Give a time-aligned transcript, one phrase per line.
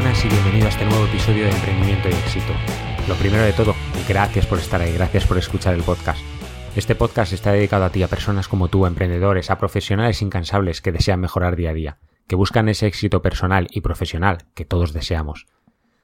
[0.00, 2.54] Buenas y bienvenido a este nuevo episodio de Emprendimiento y Éxito.
[3.06, 3.74] Lo primero de todo,
[4.08, 6.22] gracias por estar ahí, gracias por escuchar el podcast.
[6.74, 10.80] Este podcast está dedicado a ti, a personas como tú, a emprendedores, a profesionales incansables
[10.80, 14.94] que desean mejorar día a día, que buscan ese éxito personal y profesional que todos
[14.94, 15.48] deseamos.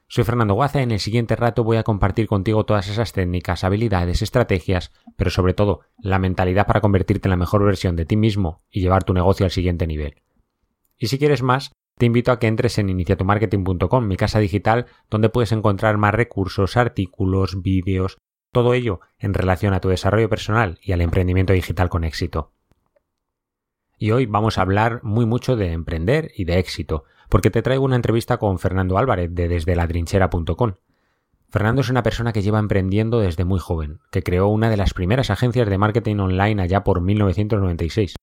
[0.07, 3.63] Soy Fernando Guaza y en el siguiente rato voy a compartir contigo todas esas técnicas,
[3.63, 8.15] habilidades, estrategias, pero sobre todo la mentalidad para convertirte en la mejor versión de ti
[8.15, 10.21] mismo y llevar tu negocio al siguiente nivel.
[10.99, 15.29] Y si quieres más, te invito a que entres en iniciatumarketing.com, mi casa digital, donde
[15.29, 18.17] puedes encontrar más recursos, artículos, vídeos,
[18.51, 22.51] todo ello en relación a tu desarrollo personal y al emprendimiento digital con éxito.
[23.97, 27.83] Y hoy vamos a hablar muy mucho de emprender y de éxito, porque te traigo
[27.83, 30.73] una entrevista con Fernando Álvarez de desde ladrinchera.com.
[31.49, 34.93] Fernando es una persona que lleva emprendiendo desde muy joven, que creó una de las
[34.93, 38.15] primeras agencias de marketing online allá por 1996.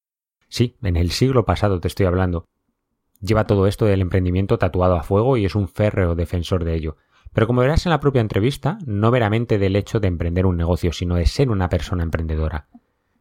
[0.48, 2.44] Sí, en el siglo pasado te estoy hablando,
[3.24, 6.96] Lleva todo esto del emprendimiento tatuado a fuego y es un férreo defensor de ello.
[7.32, 10.92] Pero como verás en la propia entrevista, no meramente del hecho de emprender un negocio,
[10.92, 12.68] sino de ser una persona emprendedora.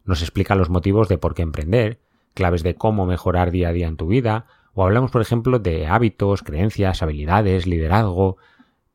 [0.03, 2.01] Nos explica los motivos de por qué emprender,
[2.33, 5.87] claves de cómo mejorar día a día en tu vida, o hablamos, por ejemplo, de
[5.87, 8.37] hábitos, creencias, habilidades, liderazgo.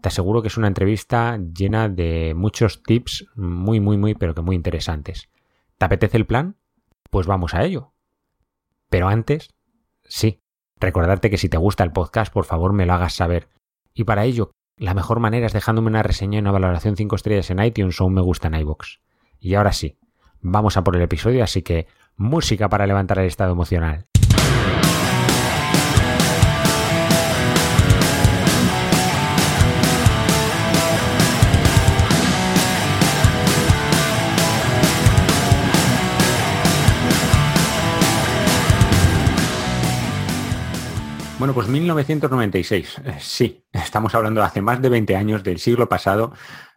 [0.03, 4.43] Te aseguro que es una entrevista llena de muchos tips muy, muy, muy, pero que
[4.43, 5.31] muy interesantes.
[5.79, 6.57] ¿Te apetece el plan?
[7.11, 7.93] Pues vamos a ello.
[8.91, 9.55] Pero antes,
[10.05, 10.43] sí,
[10.81, 13.49] Recordarte que si te gusta el podcast, por favor me lo hagas saber.
[13.95, 17.51] Y para ello, la mejor manera es dejándome una reseña y una valoración 5 estrellas
[17.51, 19.01] en iTunes o un me gusta en iBox.
[19.41, 19.99] Y ahora sí,
[20.41, 24.07] vamos a por el episodio, así que música para levantar el estado emocional.
[41.39, 42.99] Bueno, pues 1996.
[43.05, 46.33] Eh, sí, estamos hablando hace más de 20 años del siglo pasado.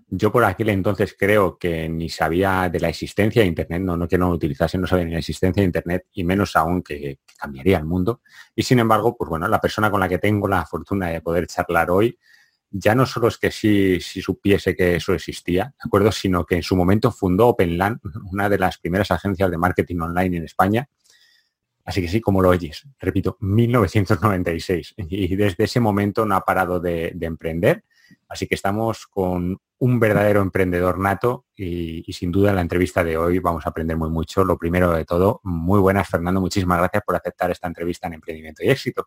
[0.08, 4.08] Yo por aquel entonces creo que ni sabía de la existencia de Internet, no, no
[4.08, 7.80] que no utilizase, no sabía ni la existencia de Internet y menos aún que, cambiaría
[7.80, 8.22] el mundo.
[8.56, 11.48] Y sin embargo, pues bueno, la persona con la que tengo la fortuna de poder
[11.48, 12.20] charlar hoy,
[12.70, 16.12] ya no solo es que sí, sí supiese que eso existía, ¿de acuerdo?
[16.12, 18.00] Sino que en su momento fundó OpenLAN,
[18.32, 20.88] una de las primeras agencias de marketing online en España,
[21.92, 24.96] Así que sí, como lo oyes, repito, 1996.
[25.10, 27.84] Y desde ese momento no ha parado de, emprender.
[28.30, 33.18] Así que estamos con un verdadero emprendedor nato y, sin duda en la entrevista de
[33.18, 34.46] hoy vamos a aprender muy mucho.
[34.46, 38.64] Lo primero de todo, muy buenas Fernando, muchísimas gracias por aceptar esta entrevista en Emprendimiento
[38.64, 39.06] y Éxito.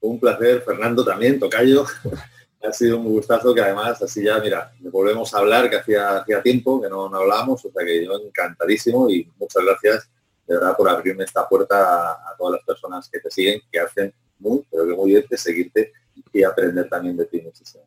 [0.00, 1.84] Un placer, Fernando, también, Tocayo.
[2.62, 6.42] ha sido un gustazo que además así ya, mira, volvemos a hablar que hacía, hacía
[6.42, 10.10] tiempo que no, no hablábamos, o sea que yo encantadísimo y muchas gracias
[10.48, 14.14] de verdad por abrirme esta puerta a, todas las personas que te siguen, que hacen
[14.38, 15.92] muy, pero que muy bien de seguirte
[16.32, 17.84] y aprender también de ti muchísimo.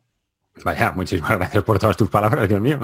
[0.64, 2.78] Vaya, muchísimas gracias por todas tus palabras, Dios mío.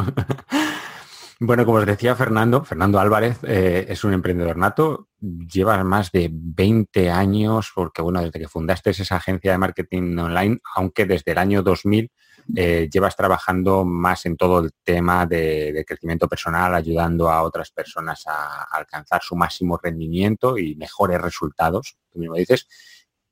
[1.41, 6.29] Bueno, como os decía Fernando, Fernando Álvarez eh, es un emprendedor nato, lleva más de
[6.33, 11.39] 20 años, porque bueno, desde que fundaste esa agencia de marketing online, aunque desde el
[11.39, 12.11] año 2000
[12.57, 18.25] eh, llevas trabajando más en todo el tema de, crecimiento personal, ayudando a otras personas
[18.27, 22.67] a, alcanzar su máximo rendimiento y mejores resultados, tú mismo dices.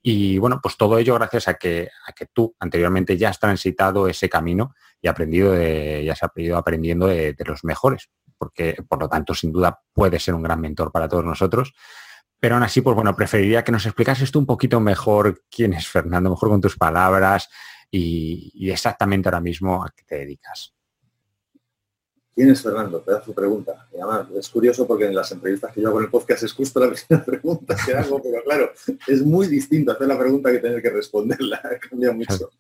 [0.02, 4.06] Y bueno, pues todo ello gracias a que, a que tú anteriormente ya has transitado
[4.06, 9.00] ese camino y aprendido de, ya has aprendido aprendiendo de, de los mejores, porque por
[9.00, 11.74] lo tanto sin duda puede ser un gran mentor para todos nosotros.
[12.38, 15.88] Pero aún así, pues bueno, preferiría que nos explicases tú un poquito mejor quién es
[15.88, 17.48] Fernando, mejor con tus palabras,
[17.90, 20.72] y, exactamente ahora mismo a qué te dedicas.
[22.34, 23.02] ¿Quién es Fernando?
[23.02, 23.88] Pedazo de pregunta.
[23.92, 26.52] Y además es curioso porque en las entrevistas que yo hago en el podcast es
[26.52, 28.72] justo la primera pregunta que hago, pero claro,
[29.06, 31.62] es muy distinto hacer la pregunta que tener que responderla.
[31.90, 32.50] Cambia mucho.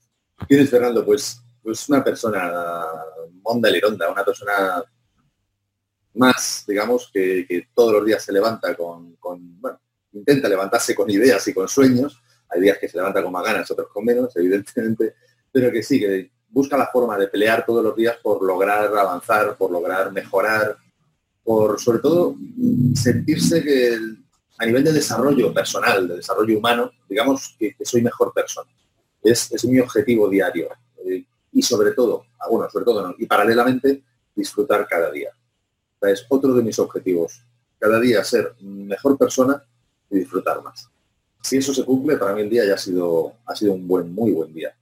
[0.48, 1.04] ¿Quién es Fernando?
[1.04, 2.84] Pues, pues una persona
[3.42, 4.82] monda lironda, una persona
[6.14, 9.78] más, digamos, que, todos los días se levanta con, con, bueno,
[10.12, 12.22] intenta levantarse con ideas y con sueños.
[12.56, 15.14] Hay días que se levanta con más ganas, otros con menos, evidentemente,
[15.52, 19.56] pero que sí, que busca la forma de pelear todos los días por lograr avanzar,
[19.56, 20.76] por lograr mejorar,
[21.44, 22.34] por sobre todo
[22.94, 23.98] sentirse que
[24.58, 28.70] a nivel de desarrollo personal, de desarrollo humano, digamos que, soy mejor persona.
[29.22, 30.70] Es, es mi objetivo diario.
[31.04, 34.02] Eh, y sobre todo, ah, bueno, sobre todo y paralelamente
[34.34, 35.30] disfrutar cada día.
[36.02, 37.42] es otro de mis objetivos.
[37.78, 39.62] Cada día ser mejor persona
[40.10, 40.88] y disfrutar más.
[41.46, 44.12] Si eso se cumple, para mí el día ya ha sido, ha sido un buen,
[44.12, 44.76] muy buen día.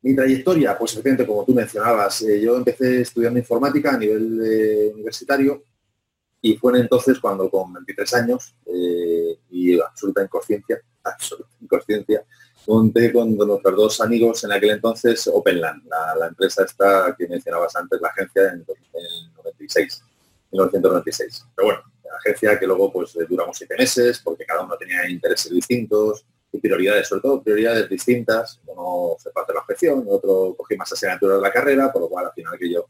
[0.00, 4.90] Mi trayectoria, pues efectivamente, como tú mencionabas, eh, yo empecé estudiando informática a nivel eh,
[4.94, 5.64] universitario
[6.40, 12.24] y fue entonces cuando con 23 años eh, y absoluta inconsciencia, absoluta inconsciencia,
[12.66, 15.82] monté con nuestros dos amigos en aquel entonces Openland,
[16.18, 20.02] la, empresa esta que mencionabas antes, la agencia en, en 96,
[20.52, 21.44] 1996.
[21.54, 25.52] Pero bueno, la agencia que luego pues duramos siete meses porque cada uno tenía intereses
[25.52, 28.60] distintos, y prioridades, sobre todo prioridades distintas.
[28.66, 32.26] Uno se parte la objeción, otro cogí más asignaturas de la carrera, por lo cual
[32.26, 32.86] al final que yo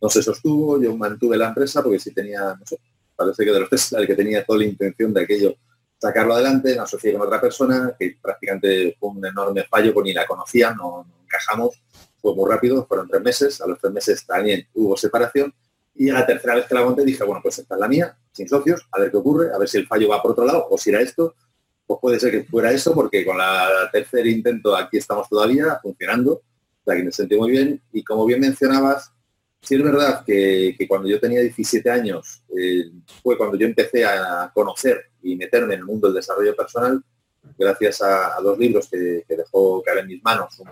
[0.00, 2.78] no se sostuvo, yo mantuve la empresa porque si tenía, no sé,
[3.14, 5.54] parece que de los tres el que tenía toda la intención de aquello
[5.98, 10.12] sacarlo adelante, me asocié con otra persona que prácticamente fue un enorme fallo, pues ni
[10.12, 11.80] la conocía, no, encajamos,
[12.20, 15.54] fue muy rápido, fueron tres meses, a los tres meses también hubo separación.
[15.94, 18.16] Y a la tercera vez que la monté dije, bueno, pues esta es la mía,
[18.32, 20.66] sin socios, a ver qué ocurre, a ver si el fallo va por otro lado
[20.68, 21.34] o si era esto,
[21.86, 26.32] pues puede ser que fuera eso, porque con la tercer intento aquí estamos todavía funcionando,
[26.32, 27.82] o sea que me sentí muy bien.
[27.92, 29.12] Y como bien mencionabas,
[29.60, 32.90] sí es verdad que, cuando yo tenía 17 años eh,
[33.22, 37.02] fue cuando yo empecé a conocer y meterme en el mundo del desarrollo personal,
[37.58, 40.68] gracias a, dos libros que, dejó caer en mis manos un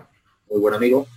[0.49, 1.07] muy buen amigo.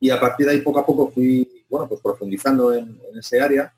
[0.00, 3.74] Y a partir de ahí poco a poco fui bueno, pues profundizando en ese área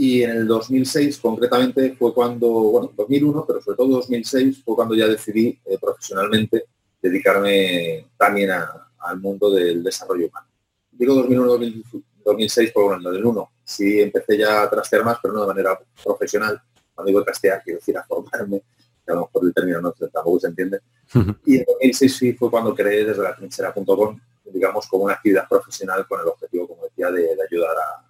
[0.00, 4.94] y en el 2006 concretamente fue cuando, bueno, 2001, pero sobre todo 2006 fue cuando
[4.94, 6.66] ya decidí eh, profesionalmente
[7.02, 10.46] dedicarme también al mundo del desarrollo humano.
[10.92, 11.82] Digo 2001,
[12.24, 15.48] 2006 porque bueno, en el 2001 sí empecé ya a trastear más, pero no de
[15.48, 16.62] manera profesional.
[16.94, 18.62] Cuando digo trastear, quiero decir a formarme,
[19.04, 20.78] que a lo mejor el término no tampoco se entiende.
[21.44, 26.06] Y en 2006 sí fue cuando creé desde la trinchera.com, digamos, como una actividad profesional
[26.06, 28.07] con el objetivo, como decía, de ayudar a,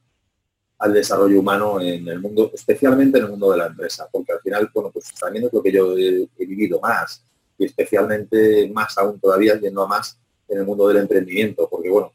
[0.78, 4.40] al desarrollo humano en el mundo, especialmente en el mundo de la empresa, porque al
[4.40, 7.22] final, bueno, pues también es lo que yo he, vivido más
[7.58, 12.12] y especialmente más aún todavía yendo a más en el mundo del emprendimiento, porque bueno,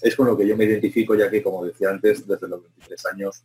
[0.00, 3.06] es con lo que yo me identifico ya que, como decía antes, desde los 23
[3.06, 3.42] años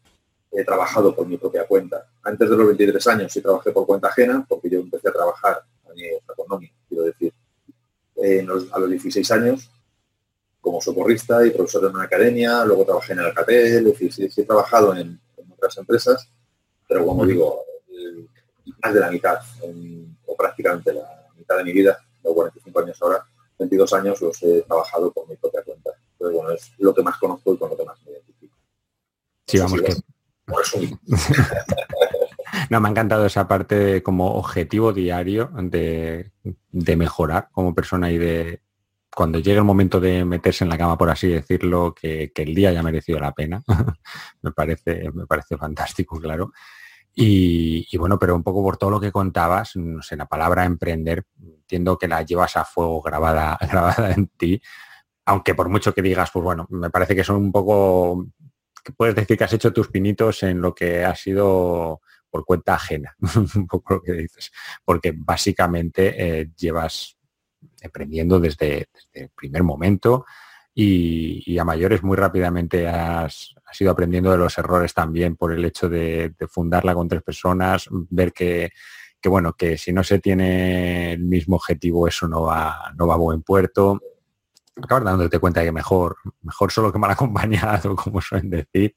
[0.51, 2.07] he trabajado por mi propia cuenta.
[2.23, 5.63] Antes de los 23 años sí trabajé por cuenta ajena, porque yo empecé a trabajar
[5.87, 7.33] a mi quiero decir,
[8.71, 9.71] a los 16 años
[10.61, 14.45] como socorrista y profesor en una academia, luego trabajé en Alcatel, es decir, sí, he
[14.45, 15.19] trabajado en,
[15.51, 16.29] otras empresas,
[16.87, 17.65] pero como digo,
[18.81, 19.39] más de la mitad,
[20.25, 23.25] o prácticamente la mitad de mi vida, de 45 años ahora,
[23.57, 25.91] 22 años los he trabajado por mi propia cuenta.
[26.17, 28.55] Pero bueno, es lo que más conozco y con lo que más me identifico.
[29.47, 29.95] Sí, vamos que...
[32.69, 36.31] no, me ha encantado esa parte como objetivo diario de,
[36.71, 38.61] de mejorar como persona y de,
[39.19, 42.69] cuando llegue el momento de meterse en la cama, por así decirlo, que, el día
[42.69, 43.61] haya merecido la pena.
[44.41, 46.53] me, parece, me parece fantástico, claro.
[47.13, 51.25] Y, bueno, pero un poco por todo lo que contabas, no sé, la palabra emprender,
[51.37, 54.61] entiendo que la llevas a fuego grabada, grabada en ti,
[55.25, 58.25] aunque por mucho que digas, pues bueno, me parece que son un poco,
[58.95, 61.99] puedes decir que has hecho tus pinitos en lo que ha sido
[62.29, 63.17] por cuenta ajena,
[63.55, 64.49] un poco lo que dices,
[64.85, 67.18] porque básicamente eh, llevas
[67.87, 70.25] aprendiendo desde, el primer momento
[70.73, 75.89] y, a mayores muy rápidamente has, ido aprendiendo de los errores también por el hecho
[75.89, 78.71] de, fundarla con tres personas, ver que,
[79.25, 83.17] bueno, que si no se tiene el mismo objetivo eso no va, no va a
[83.17, 83.99] buen puerto.
[84.81, 88.95] Acabas dándote cuenta que mejor, mejor solo que mal acompañado, como suelen decir.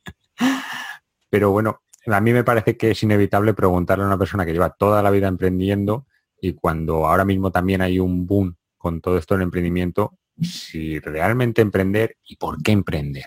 [1.28, 4.70] Pero bueno, a mí me parece que es inevitable preguntarle a una persona que lleva
[4.70, 6.06] toda la vida emprendiendo
[6.40, 11.62] y cuando ahora mismo también hay un boom con todo esto del emprendimiento, si realmente
[11.62, 13.26] emprender y por qué emprender.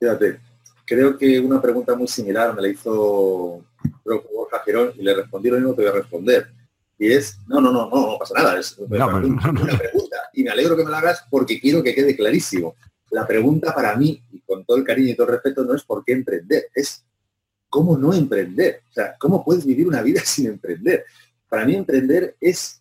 [0.00, 0.40] Fíjate,
[0.84, 3.64] creo que una pregunta muy similar me la hizo
[4.04, 6.52] Borja Gerón y le respondí lo mismo que voy a responder.
[6.98, 10.16] Y es, no, no, no, no, no pasa nada, es una, pregunta.
[10.34, 12.74] Y me alegro que me la hagas porque quiero que quede clarísimo.
[13.12, 15.84] la pregunta para mí, y con todo el cariño y todo el respeto, no es
[15.84, 17.04] por qué emprender, es
[17.68, 18.82] cómo no emprender.
[18.90, 21.04] O sea, cómo puedes vivir una vida sin emprender.
[21.48, 22.79] Para mí emprender es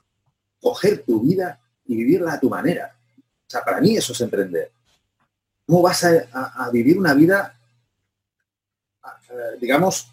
[0.62, 2.96] coger tu vida y vivirla a tu manera.
[3.18, 4.72] O sea, para mí eso es emprender.
[5.66, 7.60] ¿Cómo vas a, vivir una vida,
[9.60, 10.12] digamos,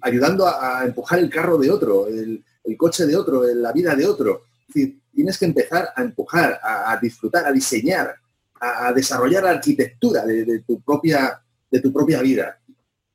[0.00, 2.44] ayudando a, empujar el carro de otro, el,
[2.76, 4.42] coche de otro, la vida de otro?
[4.72, 8.14] Tienes que empezar a empujar, a, disfrutar, a diseñar,
[8.60, 12.58] a, desarrollar la arquitectura de, tu propia, de tu propia vida.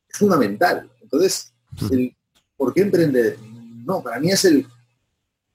[0.08, 0.90] Es fundamental.
[1.02, 1.54] Entonces.
[2.58, 3.38] ¿por qué emprender?
[3.86, 4.68] No, para mí es el,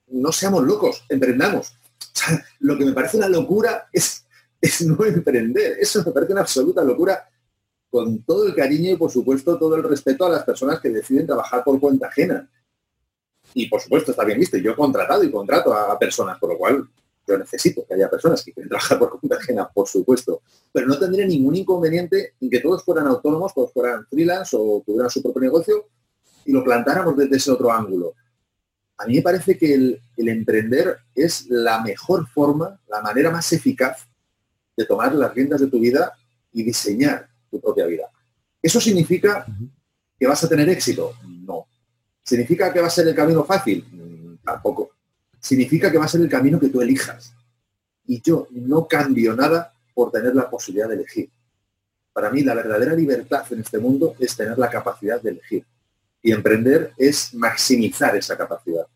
[0.07, 1.73] no seamos locos, emprendamos.
[2.59, 4.25] lo que me parece una locura es,
[4.61, 5.77] es no emprender.
[5.79, 7.29] Eso me parece una absoluta locura
[7.89, 11.27] con todo el cariño y por supuesto todo el respeto a las personas que deciden
[11.27, 12.49] trabajar por cuenta ajena.
[13.53, 14.57] Y por supuesto está bien visto.
[14.57, 16.87] Yo he contratado y contrato a personas, por lo cual
[17.27, 20.41] yo necesito que haya personas que quieren trabajar por cuenta ajena, por supuesto.
[20.71, 25.09] Pero no tendría ningún inconveniente en que todos fueran autónomos, todos fueran freelance o tuvieran
[25.09, 25.87] su propio negocio
[26.45, 28.15] y lo plantáramos desde ese otro ángulo
[28.97, 34.07] a mí me parece que el, emprender es la mejor forma, la manera más eficaz
[34.77, 36.13] de tomar las riendas de tu vida
[36.51, 38.05] y diseñar tu propia vida.
[38.61, 39.45] ¿Eso significa
[40.17, 41.13] que vas a tener éxito?
[41.23, 41.65] No.
[42.23, 43.85] ¿Significa que va a ser el camino fácil?
[43.91, 44.91] Mm, tampoco.
[45.39, 47.33] Significa que va a ser el camino que tú elijas.
[48.05, 51.29] Y yo no cambio nada por tener la posibilidad de elegir.
[52.13, 55.65] Para mí la verdadera libertad en este mundo es tener la capacidad de elegir.
[56.23, 58.87] Y emprender es maximizar esa capacidad,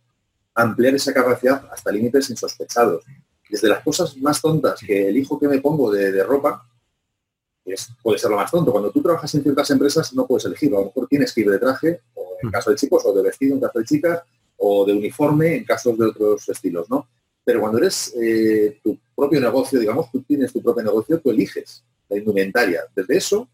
[0.55, 3.03] ampliar esa capacidad hasta límites insospechados.
[3.49, 6.67] Desde las cosas más tontas que el hijo que me pongo de, ropa,
[7.65, 8.71] es, puede ser lo más tonto.
[8.71, 10.73] Cuando tú trabajas en ciertas empresas no puedes elegir.
[10.73, 12.51] A lo mejor tienes que ir de traje, o en mm.
[12.51, 14.23] caso de chicos, o de vestido en caso de chicas,
[14.57, 17.07] o de uniforme en casos de otros estilos, ¿no?
[17.43, 21.83] Pero cuando eres eh, tu propio negocio, digamos, tú tienes tu propio negocio, tú eliges
[22.09, 22.81] la indumentaria.
[22.93, 23.47] Desde eso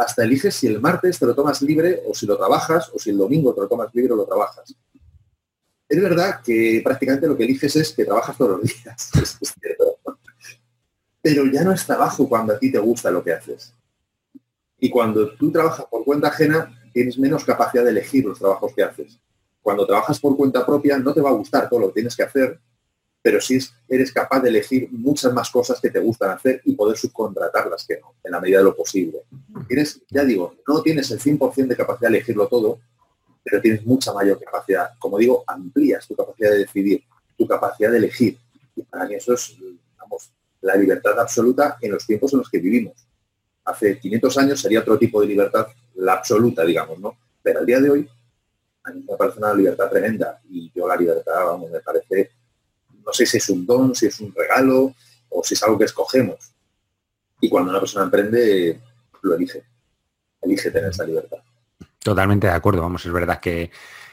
[0.00, 3.10] hasta eliges si el martes te lo tomas libre o si lo trabajas o si
[3.10, 4.74] el domingo te lo tomas libre o lo trabajas.
[5.86, 9.10] Es verdad que prácticamente lo que eliges es que trabajas todos los días,
[11.20, 13.74] Pero ya no es trabajo cuando a ti te gusta lo que haces.
[14.78, 18.82] Y cuando tú trabajas por cuenta ajena, tienes menos capacidad de elegir los trabajos que
[18.82, 19.20] haces.
[19.60, 22.22] Cuando trabajas por cuenta propia, no te va a gustar todo lo que tienes que
[22.22, 22.58] hacer,
[23.22, 23.58] pero sí
[23.88, 27.98] eres capaz de elegir muchas más cosas que te gustan hacer y poder subcontratarlas que
[28.00, 29.22] no, en la medida de lo posible.
[29.68, 32.80] Tienes, ya digo, no tienes el 100% de capacidad de elegirlo todo,
[33.44, 34.90] pero tienes mucha mayor capacidad.
[34.98, 37.04] Como digo, amplías tu capacidad de decidir,
[37.36, 38.38] tu capacidad de elegir.
[38.74, 40.30] Y para mí eso es, digamos,
[40.62, 42.94] la libertad absoluta en los tiempos en los que vivimos.
[43.64, 47.18] Hace 500 años sería otro tipo de libertad, la absoluta, digamos, ¿no?
[47.42, 48.08] Pero al día de hoy,
[48.82, 52.30] a mí me parece una libertad tremenda y yo la libertad, vamos, me parece
[53.04, 54.94] no sé si es un don, si es un regalo
[55.28, 56.52] o si es algo que escogemos.
[57.40, 58.80] Y cuando una persona emprende,
[59.22, 59.64] lo elige.
[60.42, 61.38] Elige tener esa libertad.
[61.98, 62.82] Totalmente de acuerdo.
[62.82, 63.70] Vamos, es verdad que,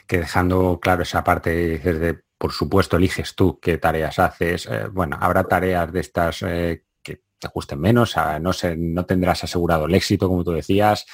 [0.08, 4.66] dejando claro esa parte, de, por supuesto, eliges tú qué tareas haces.
[4.66, 9.44] Eh, bueno, habrá tareas de estas eh, que te gusten menos, no, sé, no tendrás
[9.44, 11.06] asegurado el éxito, como tú decías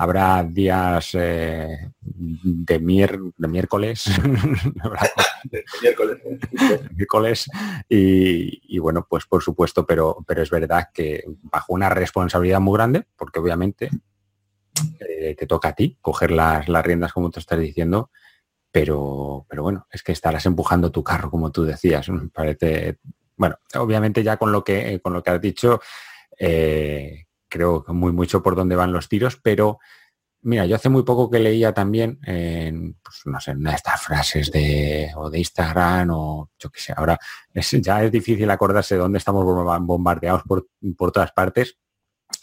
[0.00, 4.08] habrá días eh, de, miércoles,
[6.96, 7.50] miércoles,
[7.86, 13.04] y, bueno, pues por supuesto, pero, pero es verdad que bajo una responsabilidad muy grande,
[13.14, 13.90] porque obviamente
[15.00, 18.10] eh, te toca a ti coger las, las riendas como te estás diciendo,
[18.72, 22.06] pero, pero bueno, es que estarás empujando tu carro, como tú decías.
[22.32, 22.96] Parece,
[23.36, 25.78] bueno, obviamente ya con lo que, con lo que has dicho,
[26.38, 29.78] eh, creo muy mucho por dónde van los tiros, pero
[30.42, 34.00] mira, yo hace muy poco que leía también en, pues, no sé, una de estas
[34.00, 37.18] frases de, o de Instagram o yo qué sé, ahora
[37.52, 39.44] ya es difícil acordarse de dónde estamos
[39.82, 41.76] bombardeados por, por todas partes,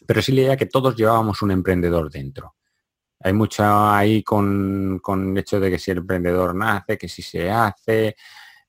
[0.06, 2.56] pero sí leía que todos llevábamos un emprendedor dentro.
[3.20, 7.24] Hay mucho ahí con, con el hecho de que si el emprendedor nace, que si
[7.24, 8.16] se hace,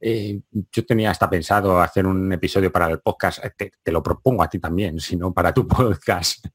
[0.00, 0.40] eh,
[0.70, 4.48] yo tenía hasta pensado hacer un episodio para el podcast, eh, te, lo propongo a
[4.48, 6.46] ti también, sino para tu podcast.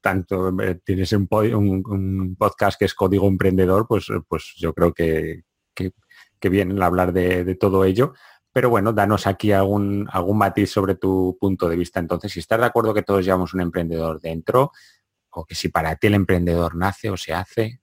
[0.00, 5.42] Tanto eh, tienes un, podcast que es Código Emprendedor, pues, pues yo creo que,
[5.74, 8.14] que, bien hablar de, todo ello.
[8.52, 12.00] Pero bueno, danos aquí algún, algún matiz sobre tu punto de vista.
[12.00, 14.72] Entonces, si estás de acuerdo que todos llevamos un emprendedor dentro,
[15.30, 17.80] o que si para ti el emprendedor nace o se hace.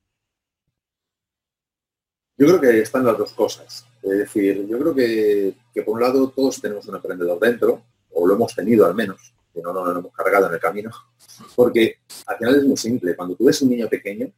[2.38, 3.86] Yo creo que están las dos cosas.
[4.06, 8.36] Es decir, yo creo que, por un lado todos tenemos un emprendedor dentro, o lo
[8.36, 10.92] hemos tenido al menos, que no, lo hemos cargado en el camino,
[11.56, 11.98] porque
[12.28, 13.16] al final es muy simple.
[13.16, 14.32] Cuando tú ves un niño pequeño,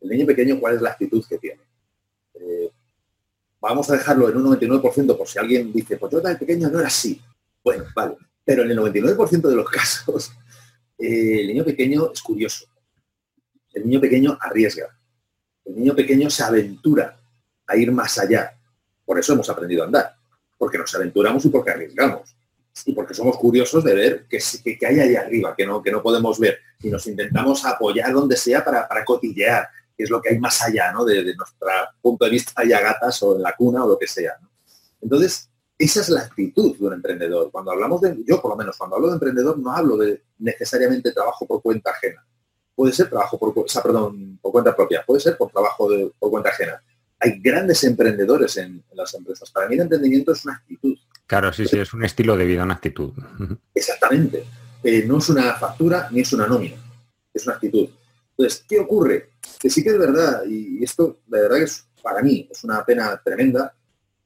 [0.00, 1.60] el niño pequeño, ¿cuál es la actitud que tiene?
[2.34, 2.70] Eh,
[3.60, 6.80] vamos a dejarlo en un 99% por si alguien dice, pues yo tan pequeño no
[6.80, 7.22] era así.
[7.62, 8.16] Bueno, vale.
[8.44, 10.32] Pero en el 99% de los casos,
[10.98, 12.66] eh, el niño pequeño es curioso.
[13.72, 14.88] El niño pequeño arriesga.
[15.64, 17.20] El niño pequeño se aventura
[17.64, 18.58] a ir más allá.
[19.04, 20.14] Por eso hemos aprendido a andar.
[20.56, 22.34] Porque nos aventuramos y porque arriesgamos.
[22.86, 26.02] Y porque somos curiosos de ver qué, que, hay ahí arriba, que no, que no
[26.02, 26.58] podemos ver.
[26.80, 30.60] Y nos intentamos apoyar donde sea para, para cotillear, que es lo que hay más
[30.62, 31.04] allá ¿no?
[31.04, 31.68] de, nuestro
[32.02, 34.36] punto de vista ya gatas o en la cuna o lo que sea.
[35.00, 37.50] Entonces, esa es la actitud de un emprendedor.
[37.50, 41.12] Cuando hablamos de, yo por lo menos, cuando hablo de emprendedor no hablo de necesariamente
[41.12, 42.24] trabajo por cuenta ajena.
[42.74, 46.30] Puede ser trabajo por, o perdón, por cuenta propia, puede ser por trabajo de, por
[46.30, 46.82] cuenta ajena.
[47.24, 49.50] Hay grandes emprendedores en, las empresas.
[49.50, 50.94] Para mí el emprendimiento es una actitud.
[51.26, 53.12] Claro, sí, sí, es un estilo de vida, una actitud.
[53.74, 54.44] Exactamente.
[54.82, 56.76] Eh, no es una factura ni es una nómina,
[57.32, 57.88] es una actitud.
[58.36, 59.30] Entonces, ¿qué ocurre?
[59.58, 62.84] Que sí que es verdad, y esto de verdad que es, para mí es una
[62.84, 63.74] pena tremenda,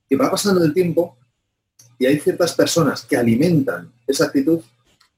[0.09, 1.17] que va pasando el tiempo
[2.01, 4.61] y hay ciertas personas que alimentan esa actitud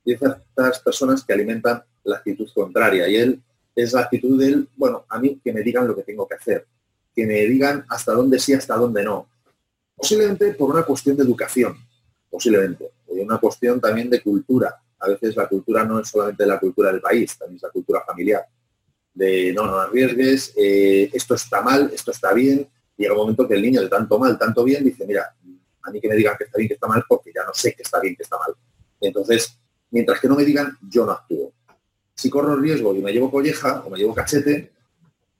[0.04, 3.08] y hay ciertas personas que alimentan la actitud contraria.
[3.08, 3.42] Y él
[3.74, 6.66] es la actitud del, bueno, a mí que me digan lo que tengo que hacer,
[7.14, 9.28] que me digan hasta dónde sí, hasta dónde no.
[9.94, 11.76] Posiblemente por una cuestión de educación,
[12.30, 12.90] posiblemente.
[13.12, 14.74] Y una cuestión también de cultura.
[14.98, 18.02] A veces la cultura no es solamente la cultura del país, también es la cultura
[18.06, 18.46] familiar.
[19.12, 22.66] De no, no arriesgues, eh, esto está mal, esto está bien.
[22.96, 25.34] Llega un momento que el niño de tanto mal, tanto bien, dice, mira,
[25.82, 27.74] a mí que me digan que está bien, que está mal, porque ya no sé
[27.74, 28.54] que está bien, que está mal.
[29.00, 29.58] Entonces,
[29.90, 31.52] mientras que no me digan, yo no actúo.
[32.14, 34.72] Si corro riesgo y me llevo colleja o me llevo cachete,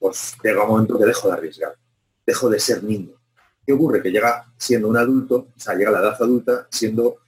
[0.01, 1.77] pues llega un momento que dejo de arriesgar,
[2.27, 3.13] dejo de ser niño.
[3.65, 4.03] ¿Qué ocurre?
[4.03, 7.19] Que llega siendo un adulto, o sea, llega a la edad adulta siendo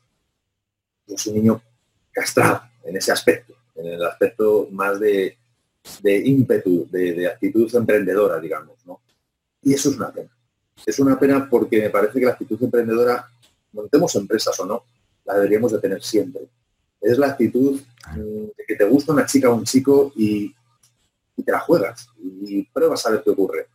[1.06, 1.62] pues, un niño
[2.10, 5.38] castrado en ese aspecto, en el aspecto más de,
[6.04, 8.84] ímpetu, de, de, actitud emprendedora, digamos.
[8.86, 9.00] ¿no?
[9.62, 10.30] Y eso es una pena
[10.86, 13.28] es una pena porque me parece que la actitud emprendedora,
[13.72, 14.84] montemos empresas o no,
[15.24, 16.42] la deberíamos de tener siempre.
[17.00, 17.80] Es la actitud
[18.14, 20.54] mm, de que te gusta una chica o un chico y,
[21.40, 23.68] te la juegas y pruebas a ver qué ocurre.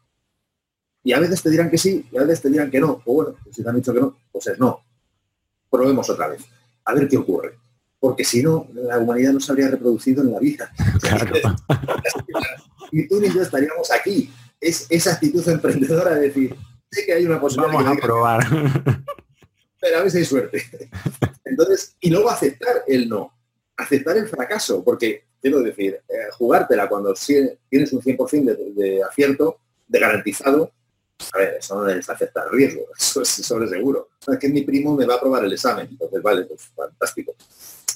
[1.03, 3.01] Y a veces te dirán que sí y a veces te dirán que no.
[3.05, 4.83] O bueno, si te han dicho que no, pues es no.
[5.69, 6.43] Probemos otra vez.
[6.86, 7.58] A ver qué ocurre.
[7.99, 10.71] Porque si no, la humanidad no se habría reproducido en la vida.
[12.91, 14.32] y tú ni yo estaríamos aquí.
[14.60, 16.55] Es esa actitud emprendedora de decir,
[16.91, 17.73] sé que hay una posibilidad.
[17.73, 18.47] Vamos a probar.
[19.79, 20.63] pero a veces hay suerte.
[21.45, 23.34] Entonces, y luego aceptar el no,
[23.75, 27.13] aceptar el fracaso, porque quiero decir, eh, jugártela cuando
[27.69, 30.71] tienes un 100% de, de, acierto, de garantizado,
[31.34, 34.10] a ver, eso no es aceptar riesgo, eso es, sobre seguro.
[34.28, 37.36] Es que mi primo me va a probar el examen, entonces vale, pues fantástico.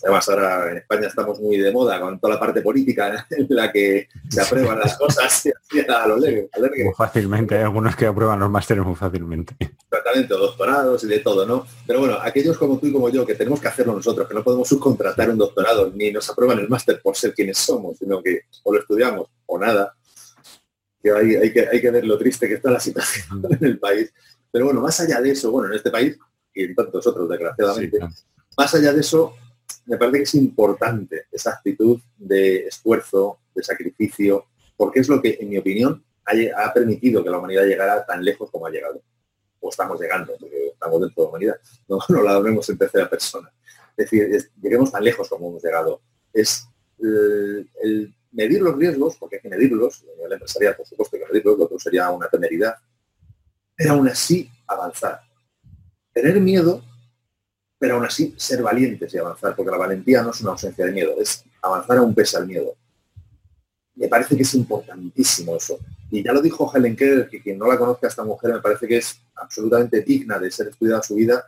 [0.03, 3.71] Además, ahora en España estamos muy de moda con toda la parte política en la
[3.71, 5.47] que se aprueban las cosas
[5.89, 6.07] a.
[6.07, 9.55] Muy fácilmente, hay algunos que aprueban los másteres muy fácilmente.
[9.89, 11.65] Tratamiento, doctorados y de todo, ¿no?
[11.85, 14.43] Pero bueno, aquellos como tú y como yo, que tenemos que hacerlo nosotros, que no
[14.43, 18.41] podemos subcontratar un doctorado, ni nos aprueban el máster por ser quienes somos, sino que
[18.63, 19.95] o lo estudiamos o nada,
[21.01, 24.11] que hay, que, hay que ver lo triste que está la situación en el país.
[24.51, 26.17] Pero bueno, más allá de eso, bueno, en este país
[26.53, 27.99] y en tantos otros, desgraciadamente,
[28.57, 29.35] más allá de eso,
[29.85, 35.37] me parece que es importante esa actitud de esfuerzo, de sacrificio, porque es lo que,
[35.39, 39.01] en mi opinión, ha, permitido que la humanidad llegara tan lejos como ha llegado.
[39.59, 41.55] O estamos llegando, porque estamos dentro de la humanidad,
[41.87, 43.51] no, no la vemos en tercera persona.
[43.97, 46.01] Es decir, lleguemos tan lejos como hemos llegado.
[46.33, 46.67] Es
[46.99, 51.27] el, medir los riesgos, porque hay que medirlos, en el empresarial, por supuesto, hay que
[51.27, 52.75] medirlos, lo otro sería una temeridad,
[53.75, 55.19] pero aún así avanzar.
[56.13, 56.83] Tener miedo
[57.81, 60.91] pero aún así ser valientes y avanzar, porque la valentía no es una ausencia de
[60.91, 62.75] miedo, es avanzar aún pese al miedo.
[63.95, 65.79] Me parece que es importantísimo eso.
[66.11, 68.87] Y ya lo dijo Helen Keller, que quien no la conozca esta mujer me parece
[68.87, 71.43] que es absolutamente digna de ser estudiada su vida.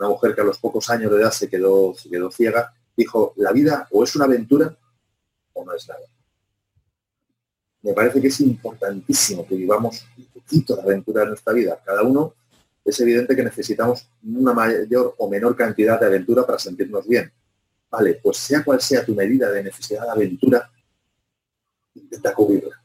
[0.00, 2.74] Una mujer que a los pocos años de edad se quedó, se quedó ciega.
[2.96, 4.76] Dijo, la vida o es una aventura
[5.52, 6.00] o no es nada.
[7.82, 11.80] Me parece que es importantísimo que vivamos un poquito de aventura en nuestra vida.
[11.84, 12.34] Cada uno
[12.86, 17.32] es evidente que necesitamos una mayor o menor cantidad de aventura para sentirnos bien.
[17.90, 20.70] Vale, pues sea cual sea tu medida de necesidad de aventura,
[21.94, 22.80] intenta cubrirla.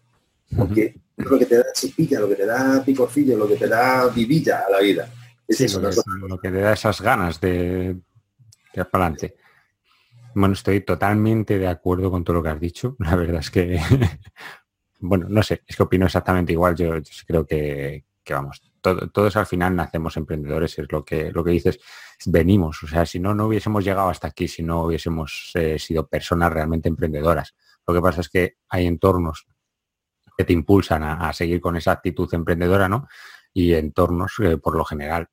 [0.58, 3.68] Porque es lo que te da chipilla, lo que te da picorcillo, lo que te
[3.68, 5.10] da vivilla a la vida.
[5.48, 7.98] Es eso, lo, que te da esas ganas de,
[8.74, 9.36] de para adelante.
[10.34, 12.96] Bueno, estoy totalmente de acuerdo con todo lo que has dicho.
[13.00, 13.80] La verdad es que,
[15.00, 16.76] bueno, no sé, es que opino exactamente igual.
[16.76, 16.94] Yo,
[17.28, 21.80] creo que, que, vamos, todos al final nacemos emprendedores, es lo que, lo que dices,
[22.26, 26.08] venimos, o sea, si no, no hubiésemos llegado hasta aquí, si no hubiésemos eh, sido
[26.08, 27.56] personas realmente emprendedoras.
[27.88, 29.48] Lo que pasa es que hay entornos
[30.38, 33.08] que te impulsan a, seguir con esa actitud emprendedora, ¿no?
[33.54, 35.28] Y entornos, eh, por lo general,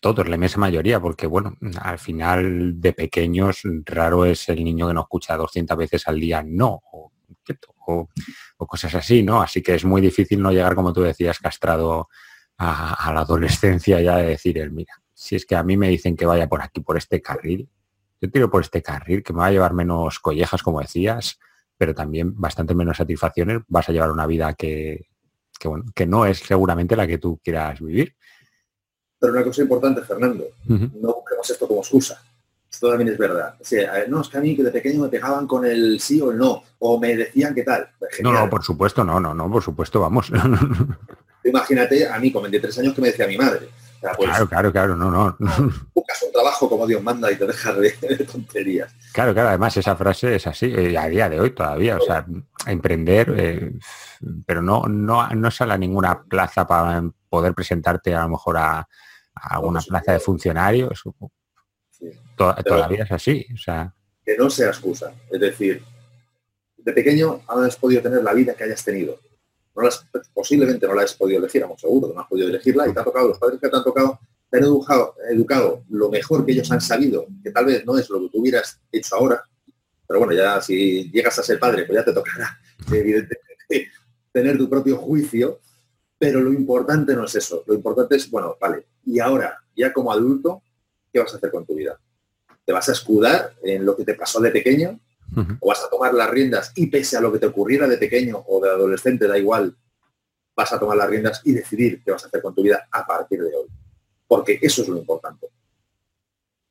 [0.00, 4.94] todos, la inmensa mayoría, porque bueno, al final de pequeños raro es el niño que
[4.94, 6.82] no escucha 200 veces al día no,
[7.86, 8.08] o,
[8.66, 9.42] cosas así, ¿no?
[9.42, 12.08] Así que es muy difícil no llegar, como tú decías, castrado
[12.62, 16.16] a, la adolescencia ya de decir, el, mira, si es que a mí me dicen
[16.16, 17.68] que vaya por aquí, por este carril,
[18.20, 21.38] yo tiro por este carril que me va a llevar menos collejas, como decías,
[21.76, 25.08] pero también bastante menos satisfacciones, vas a llevar una vida que,
[25.94, 28.14] que no es seguramente la que tú quieras vivir.
[29.18, 32.22] Pero una cosa importante, Fernando, no busquemos esto como excusa.
[32.70, 33.54] Esto también es verdad.
[34.08, 36.38] no, es que a mí que de pequeño me pegaban con el sí o el
[36.38, 37.88] no, o me decían qué tal.
[37.98, 40.32] Pues no, no, por supuesto, no, no, no, por supuesto, vamos.
[41.44, 43.68] Imagínate a mí con 23 años que me decía mi madre.
[44.16, 45.36] Pues, claro, claro, claro, no, no.
[45.94, 47.90] Buscas un trabajo como Dios manda y te dejas de,
[48.30, 48.92] tonterías.
[49.12, 52.26] Claro, claro, además esa frase es así, eh, a día de hoy todavía, o sea,
[52.66, 53.72] emprender, eh,
[54.44, 58.88] pero no, no, no sale a ninguna plaza para poder presentarte a lo mejor a,
[59.34, 61.02] a una plaza de funcionarios.
[62.36, 63.46] Todavía es así.
[63.54, 63.94] O sea.
[64.24, 65.12] Que no sea excusa.
[65.30, 65.82] Es decir,
[66.76, 69.18] de pequeño has podido tener la vida que hayas tenido.
[69.74, 69.88] No
[70.34, 73.04] posiblemente no la has podido elegir, vamos seguro, no has podido elegirla y te ha
[73.04, 76.70] tocado, los padres que te han tocado, te han educado, educado lo mejor que ellos
[76.70, 79.42] han sabido, que tal vez no es lo que tú hubieras hecho ahora,
[80.06, 82.58] pero bueno, ya si llegas a ser padre, pues ya te tocará,
[82.92, 83.90] evidentemente,
[84.32, 85.60] tener tu propio juicio
[86.22, 87.64] pero lo importante no es eso.
[87.66, 90.62] Lo importante es, bueno, vale, y ahora, ya como adulto,
[91.12, 91.98] ¿qué vas a hacer con tu vida?
[92.64, 95.00] ¿Te vas a escudar en lo que te pasó de pequeño?
[95.60, 98.44] ¿O vas a tomar las riendas y pese a lo que te ocurriera de pequeño
[98.46, 99.74] o de adolescente, da igual,
[100.54, 103.06] vas a tomar las riendas y decidir qué vas a hacer con tu vida a
[103.06, 103.66] partir de hoy?
[104.26, 105.48] Porque eso es lo importante.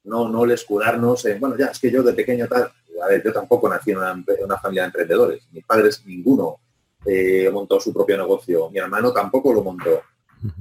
[0.03, 2.71] No, no el escudarnos en, bueno, ya, es que yo de pequeño tal,
[3.03, 5.47] a ver, yo tampoco nací en una familia de emprendedores.
[5.51, 6.59] Mis padres, ninguno
[7.05, 8.69] eh, montó su propio negocio.
[8.69, 10.01] Mi hermano tampoco lo montó.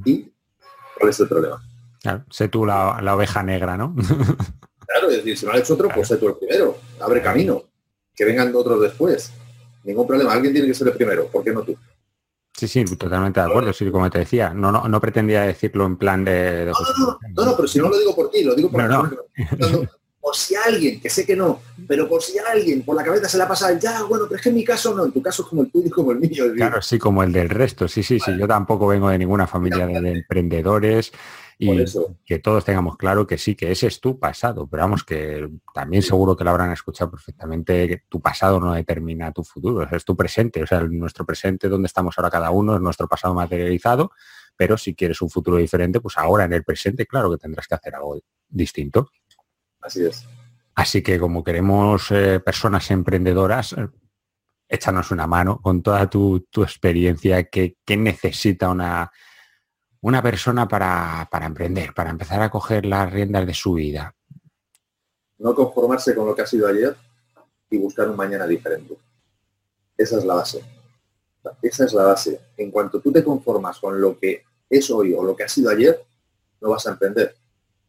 [0.05, 0.31] ¿Y
[0.99, 1.63] cuál es el problema?
[2.01, 3.95] Claro, sé tú la, oveja negra, ¿no?
[4.87, 6.79] claro, es decir, si no ha hecho otro, pues sé tú el primero.
[7.01, 7.65] Abre camino.
[8.21, 9.33] Que vengan otros después.
[9.83, 10.35] Ningún problema.
[10.35, 11.29] Alguien tiene que ser el primero.
[11.29, 11.75] ¿Por qué no tú?
[12.53, 13.73] Sí, sí, totalmente de acuerdo.
[13.73, 16.71] Sí, como te decía, no, no, no pretendía decirlo en plan de...
[17.35, 19.11] no, no, pero si no lo digo por ti, lo digo por no,
[20.31, 23.37] por si alguien, que sé que no, pero por si alguien por la cabeza se
[23.37, 25.49] la pasa, ya, bueno, pero es que en mi caso no, en tu caso es
[25.49, 26.45] como el tuyo y como el mío.
[26.55, 29.89] Claro, sí, como el del resto, sí, sí, sí, yo tampoco vengo de ninguna familia
[29.89, 31.11] de, emprendedores
[31.59, 31.85] y
[32.25, 36.05] que todos tengamos claro que sí, que ese es tu pasado, pero vamos, que también
[36.05, 40.15] seguro que lo habrán escuchado perfectamente, que tu pasado no determina tu futuro, es tu
[40.15, 44.13] presente, o sea, nuestro presente donde estamos ahora cada uno es nuestro pasado materializado,
[44.57, 47.75] pero si quieres un futuro diferente, pues ahora en el presente, claro que tendrás que
[47.75, 49.11] hacer algo distinto.
[49.81, 50.27] Así es.
[50.75, 53.89] Así que como queremos eh, personas emprendedoras, eh,
[54.69, 59.11] échanos una mano con toda tu, experiencia que, necesita una,
[60.01, 64.15] una persona para, para, emprender, para empezar a coger las riendas de su vida.
[65.39, 66.97] No conformarse con lo que ha sido ayer
[67.69, 68.97] y buscar un mañana diferente.
[69.97, 70.65] Esa es la base.
[71.63, 72.41] Esa es la base.
[72.57, 75.71] En cuanto tú te conformas con lo que es hoy o lo que ha sido
[75.71, 76.03] ayer,
[76.61, 77.35] no vas a emprender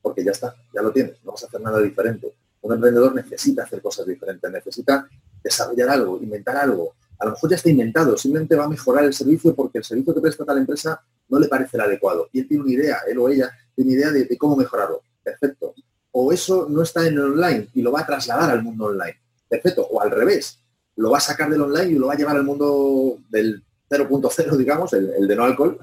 [0.02, 2.34] porque ya está, ya lo tienes, no vas a hacer nada diferente.
[2.62, 5.08] Un emprendedor necesita hacer cosas diferentes, necesita
[5.44, 6.96] desarrollar algo, inventar algo.
[7.20, 10.14] A lo mejor ya está inventado, simplemente va a mejorar el servicio porque el servicio
[10.14, 12.30] que presta tal empresa no le parece el adecuado.
[12.32, 15.02] Y él tiene una idea, él o ella tiene una idea de, cómo mejorarlo.
[15.24, 15.74] Perfecto.
[16.12, 19.18] O eso no está en el online y lo va a trasladar al mundo online.
[19.48, 19.88] Perfecto.
[19.90, 20.60] O al revés,
[20.96, 24.56] lo va a sacar del online y lo va a llevar al mundo del 0.0,
[24.56, 25.78] digamos, el, de no alcohol,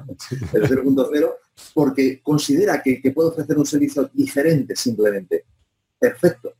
[0.54, 1.34] el 0.0,
[1.74, 5.44] porque considera que, puede ofrecer un servicio diferente simplemente.
[5.98, 6.54] Perfecto.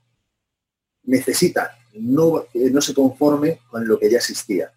[1.04, 4.70] Necesita, no, no se conforme con lo que ya existía.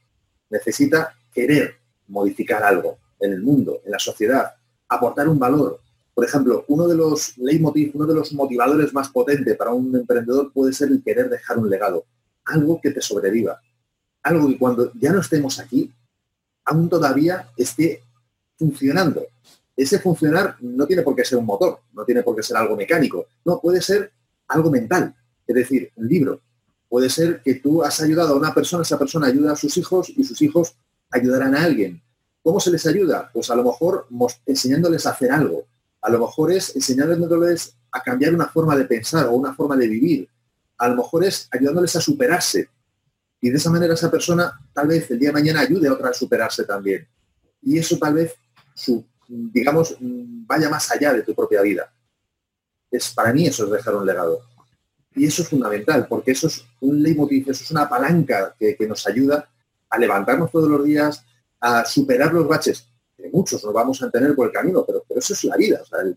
[0.49, 1.75] Necesita querer
[2.07, 4.53] modificar algo en el mundo, en la sociedad,
[4.87, 5.81] aportar un valor.
[6.13, 10.51] Por ejemplo, uno de los leitmotiv, uno de los motivadores más potentes para un emprendedor
[10.53, 12.05] puede ser el querer dejar un legado,
[12.45, 13.61] algo que te sobreviva,
[14.23, 15.91] algo que cuando ya no estemos aquí,
[16.65, 18.03] aún todavía esté
[18.57, 19.25] funcionando.
[19.75, 22.75] Ese funcionar no tiene por qué ser un motor, no tiene por qué ser algo
[22.75, 24.11] mecánico, no, puede ser
[24.47, 25.15] algo mental,
[25.47, 26.41] es decir, un libro.
[26.87, 30.09] Puede ser que tú has ayudado a una persona, esa persona ayuda a sus hijos
[30.09, 30.75] y sus hijos
[31.09, 32.01] ayudarán a alguien.
[32.43, 33.29] ¿Cómo se les ayuda?
[33.33, 34.07] Pues a lo mejor
[34.45, 35.65] enseñándoles a hacer algo.
[36.01, 39.87] A lo mejor es enseñándoles a cambiar una forma de pensar o una forma de
[39.87, 40.27] vivir.
[40.77, 42.69] A lo mejor es ayudándoles a superarse
[43.41, 46.09] y de esa manera esa persona tal vez el día de mañana ayude a otra
[46.09, 47.07] a superarse también.
[47.63, 48.35] Y eso tal vez,
[49.27, 51.91] digamos, vaya más allá de tu propia vida.
[52.91, 54.43] Es, para mí eso es dejar un legado.
[55.15, 59.05] Y eso es fundamental, porque eso es un leitmotiv, eso es una palanca que, nos
[59.07, 59.49] ayuda
[59.89, 61.25] a levantarnos todos los días,
[61.59, 62.87] a superar los baches.
[63.33, 65.81] muchos nos vamos a tener por el camino, pero, pero eso es la vida.
[66.03, 66.15] El,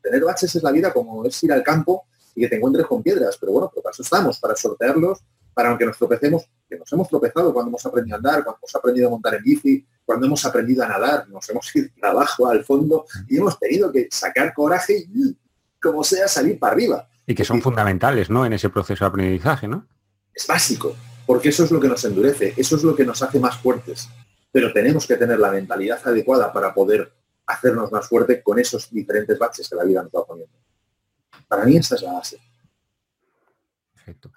[0.00, 3.02] tener baches es la vida como es ir al campo y que te encuentres con
[3.02, 3.36] piedras.
[3.38, 5.20] Pero bueno, para eso estamos, para sortearlos,
[5.54, 8.74] para aunque nos tropecemos, que nos hemos tropezado cuando hemos aprendido a andar, cuando hemos
[8.74, 12.64] aprendido a montar en bici, cuando hemos aprendido a nadar, nos hemos ido abajo, al
[12.64, 15.36] fondo, y hemos tenido que sacar coraje y,
[15.80, 17.08] como sea, salir para arriba.
[17.26, 18.44] Y que son fundamentales, ¿no?
[18.44, 19.86] En ese proceso de aprendizaje, ¿no?
[20.34, 23.38] Es básico, porque eso es lo que nos endurece, eso es lo que nos hace
[23.38, 24.08] más fuertes
[24.54, 27.12] pero tenemos que tener la mentalidad adecuada para poder
[27.44, 30.56] hacernos más fuerte con esos diferentes baches que la vida nos va poniendo.
[31.48, 32.38] Para mí esta es la base.
[33.92, 34.30] Perfecto.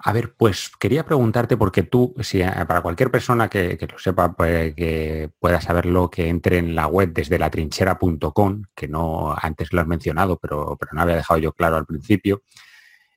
[0.00, 4.74] A ver, pues quería preguntarte, porque tú, si para cualquier persona que, lo sepa, pues,
[4.76, 9.88] que pueda saberlo, que entre en la web desde latrinchera.com, que no antes lo has
[9.88, 12.42] mencionado, pero, pero no había dejado yo claro al principio,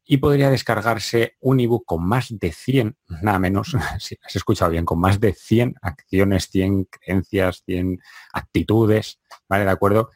[0.03, 4.83] y podría descargarse un ebook con más de 100, nada menos, si has escuchado bien,
[4.83, 7.99] con más de 100 acciones, 100 creencias, 100
[8.33, 9.65] actitudes, ¿vale?
[9.65, 10.09] ¿De acuerdo?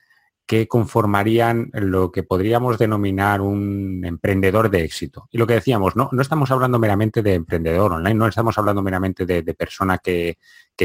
[0.45, 5.27] Que conformarían lo que podríamos denominar un emprendedor de éxito.
[5.31, 8.83] Y lo que decíamos, no, no estamos hablando meramente de emprendedor online, no estamos hablando
[8.83, 10.37] meramente de, persona que,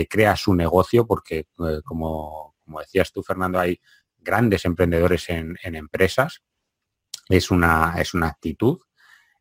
[0.08, 3.78] crea su negocio, porque eh, como, decías tú, Fernando, hay
[4.18, 6.42] grandes emprendedores en, en empresas.
[7.28, 8.80] Es una, es una actitud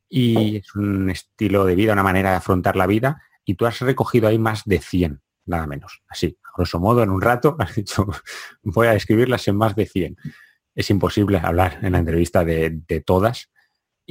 [0.09, 3.79] y es un estilo de vida, una manera de afrontar la vida y tú has
[3.79, 6.03] recogido ahí más de 100, nada menos.
[6.07, 8.07] Así, grosso modo, en un rato has dicho,
[8.63, 10.17] voy a escribirlas en más de 100.
[10.75, 13.49] Es imposible hablar en la entrevista de, de todas,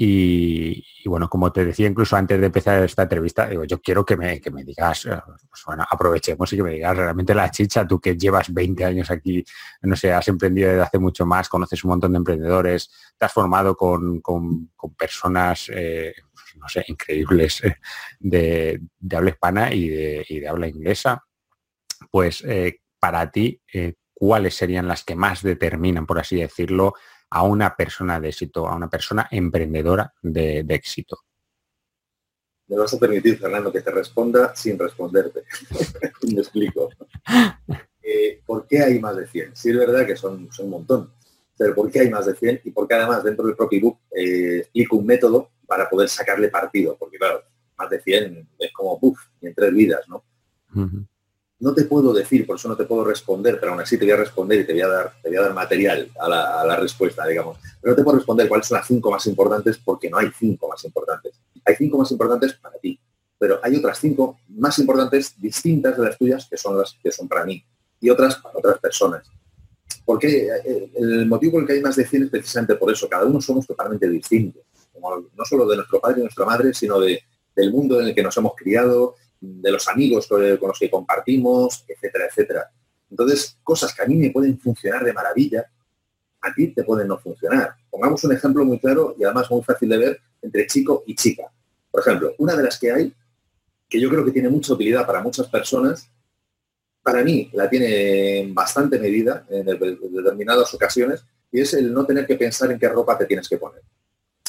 [0.00, 4.16] y, bueno, como te decía incluso antes de empezar esta entrevista, digo, yo quiero que
[4.16, 7.84] me, que me digas, eh, pues bueno, aprovechemos y que me digas realmente la chicha,
[7.84, 9.44] tú que llevas 20 años aquí,
[9.82, 13.32] no sé, has emprendido desde hace mucho más, conoces un montón de emprendedores, te has
[13.32, 14.22] formado con,
[14.96, 16.14] personas, eh,
[16.60, 17.74] no sé, increíbles eh,
[18.20, 18.80] de,
[19.16, 21.24] habla hispana y de, habla inglesa,
[22.10, 22.44] pues
[22.98, 23.60] para ti,
[24.14, 26.94] ¿cuáles serían las que más determinan, por así decirlo,
[27.30, 31.18] a una persona de éxito, a una persona emprendedora de, éxito?
[32.66, 35.44] Me vas a permitir, Fernando, que te responda sin responderte.
[36.34, 36.90] Me explico.
[38.02, 39.56] Eh, ¿Por qué hay más de 100?
[39.56, 41.12] Sí es verdad que son, un montón,
[41.56, 42.62] pero ¿por qué hay más de 100?
[42.64, 46.48] Y por qué además dentro del propio ebook eh, explico un método para poder sacarle
[46.48, 47.42] partido, porque claro,
[47.76, 50.24] más de 100 es como, puff, y en tres vidas, ¿no?
[51.60, 54.12] No te puedo decir, por eso no te puedo responder, pero aún así te voy
[54.12, 57.58] a responder y te voy a dar, te a dar material a la, respuesta, digamos.
[57.80, 60.68] Pero no te puedo responder cuáles son las cinco más importantes porque no hay cinco
[60.68, 61.40] más importantes.
[61.64, 62.98] Hay cinco más importantes para ti,
[63.38, 67.26] pero hay otras cinco más importantes distintas de las tuyas que son las que son
[67.26, 67.64] para mí
[68.00, 69.28] y otras para otras personas.
[70.04, 73.08] Porque eh, el motivo por el que hay más de 100 es precisamente por eso.
[73.08, 74.62] Cada uno somos totalmente distintos.
[75.02, 77.20] no solo de nuestro padre y nuestra madre, sino de,
[77.54, 81.84] del mundo en el que nos hemos criado, de los amigos con los que compartimos,
[81.86, 82.70] etcétera, etcétera.
[83.10, 85.70] Entonces, cosas que a mí me pueden funcionar de maravilla,
[86.40, 87.74] a ti te pueden no funcionar.
[87.90, 91.50] Pongamos un ejemplo muy claro y además muy fácil de ver entre chico y chica.
[91.90, 93.14] Por ejemplo, una de las que hay,
[93.88, 96.10] que yo creo que tiene mucha utilidad para muchas personas,
[97.02, 102.36] para mí la tiene bastante medida en determinadas ocasiones, y es el no tener que
[102.36, 103.82] pensar en qué ropa te tienes que poner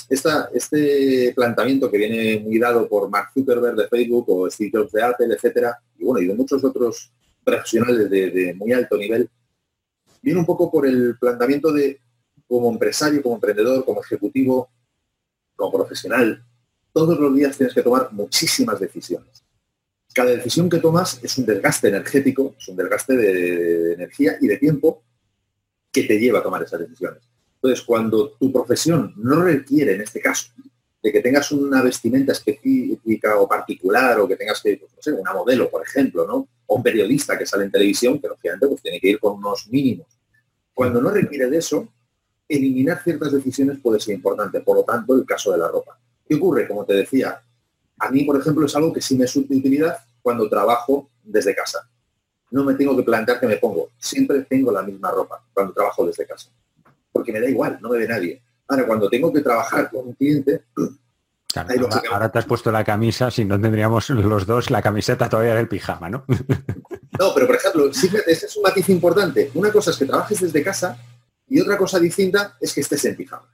[0.10, 5.04] este planteamiento que viene muy dado por Mark Zuckerberg de Facebook o Steve Jobs de
[5.04, 7.12] Apple, etcétera, y bueno, y de muchos otros
[7.44, 9.30] profesionales de, muy alto nivel,
[10.22, 12.02] viene un poco por el planteamiento de
[12.48, 14.70] como empresario, como emprendedor, como ejecutivo,
[15.56, 16.44] como profesional,
[16.92, 19.44] todos los días tienes que tomar muchísimas decisiones.
[20.14, 24.58] Cada decisión que tomas es un desgaste energético, es un desgaste de energía y de
[24.58, 25.04] tiempo
[25.92, 27.29] que te lleva a tomar esas decisiones.
[27.62, 30.50] Entonces, cuando tu profesión no requiere, en este caso,
[31.04, 35.12] de que tengas una vestimenta específica o particular o que tengas que, pues, no sé,
[35.12, 36.48] una modelo, por ejemplo, ¿no?
[36.66, 39.68] O un periodista que sale en televisión, que lógicamente pues, tiene que ir con unos
[39.68, 40.08] mínimos.
[40.74, 41.90] Cuando no requiere de eso,
[42.48, 44.62] eliminar ciertas decisiones puede ser importante.
[44.62, 46.00] Por lo tanto, el caso de la ropa.
[46.26, 46.66] ¿Qué ocurre?
[46.66, 47.42] Como te decía,
[47.98, 51.54] a mí, por ejemplo, es algo que sí me es de utilidad cuando trabajo desde
[51.54, 51.90] casa.
[52.52, 53.90] No me tengo que plantear que me pongo.
[53.98, 56.50] Siempre tengo la misma ropa cuando trabajo desde casa
[57.12, 58.44] porque me da igual, no me ve nadie.
[58.68, 60.64] Ahora, cuando tengo que trabajar con un cliente,
[62.12, 65.68] ahora, te has puesto la camisa, si no tendríamos los dos la camiseta todavía del
[65.68, 66.26] pijama, ¿no?
[66.28, 69.52] no, pero por ejemplo, ese es un matiz importante.
[69.56, 70.98] Una cosa es que trabajes desde casa
[71.48, 73.50] y otra cosa distinta es que estés en pijama.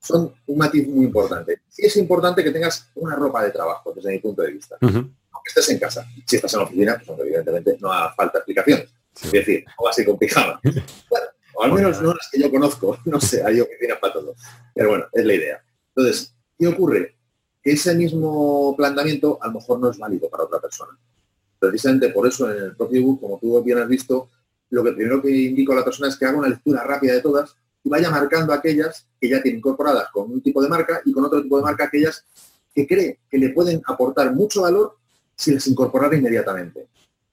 [0.00, 1.62] Son un matiz muy importante.
[1.68, 4.76] Sí es importante que tengas una ropa de trabajo, desde mi punto de vista.
[4.80, 6.06] Aunque estés en casa.
[6.26, 8.88] Si estás en la oficina, pues evidentemente no hace falta explicaciones.
[9.22, 10.60] Es decir, o así con pijama.
[10.62, 11.26] Bueno,
[11.58, 14.34] o al menos no las que yo conozco, no sé, hay oficinas para todo.
[14.72, 15.64] Pero bueno, es la idea.
[15.88, 17.16] Entonces, ¿qué ocurre?
[17.60, 20.96] Que ese mismo planteamiento a lo mejor no es válido para otra persona.
[21.58, 24.28] Precisamente por eso en el propio ebook, como tú bien has visto,
[24.70, 27.22] lo que primero que indico a la persona es que haga una lectura rápida de
[27.22, 31.12] todas y vaya marcando aquellas que ya tiene incorporadas con un tipo de marca y
[31.12, 32.24] con otro tipo de marca aquellas
[32.72, 34.96] que cree que le pueden aportar mucho valor
[35.34, 36.86] si les incorporara inmediatamente.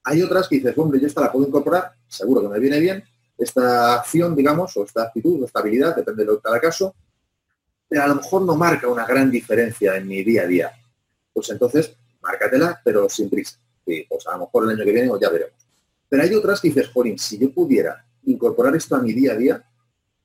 [0.04, 3.04] Hay otras que dices, hombre, yo esta la puedo incorporar, seguro que me viene bien,
[3.38, 6.96] esta acción, digamos, o esta actitud, o esta habilidad, depende de cada caso,
[7.88, 10.72] pero a lo mejor no marca una gran diferencia en mi día a día.
[11.34, 13.60] Pues entonces, márcatela, pero sin prisa.
[13.86, 15.68] Y pues a lo mejor el año que viene ya veremos.
[16.10, 19.36] Pero hay otras que dices, Jolín, si yo pudiera incorporar esto a mi día a
[19.36, 19.64] día,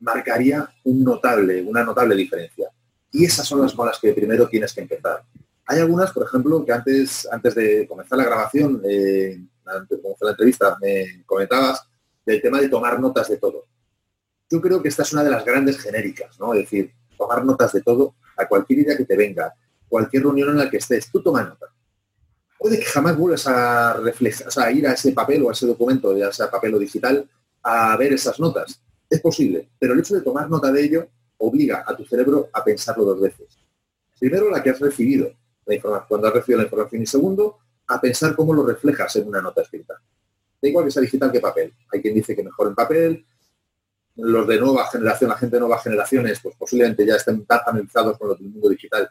[0.00, 2.70] marcaría un notable, una notable diferencia.
[3.10, 5.22] Y esas son las con las que primero tienes que empezar.
[5.66, 10.26] Hay algunas, por ejemplo, que antes, antes de comenzar la grabación, eh, antes de comenzar
[10.26, 11.86] la entrevista, me comentabas
[12.24, 13.66] del tema de tomar notas de todo.
[14.50, 16.54] Yo creo que esta es una de las grandes genéricas, ¿no?
[16.54, 19.54] Es decir, tomar notas de todo a cualquier idea que te venga,
[19.88, 21.66] cualquier reunión en la que estés, tú toma nota.
[22.58, 25.52] Puede que jamás vuelvas a reflejar, o sea, a ir a ese papel o a
[25.52, 27.28] ese documento, ya sea papel o digital,
[27.62, 28.82] a ver esas notas.
[29.08, 32.62] Es posible, pero el hecho de tomar nota de ello obliga a tu cerebro a
[32.62, 33.58] pensarlo dos veces.
[34.18, 35.32] Primero, la que has recibido,
[35.64, 39.26] la información, cuando has recibido la información, y segundo, a pensar cómo lo reflejas en
[39.26, 39.94] una nota escrita.
[40.60, 41.72] Da igual que sea digital que papel.
[41.92, 43.26] Hay quien dice que mejor en papel.
[44.16, 48.18] Los de nueva generación, la gente de nuevas generaciones, pues posiblemente ya estén tan familiarizados
[48.18, 49.08] con lo del mundo digital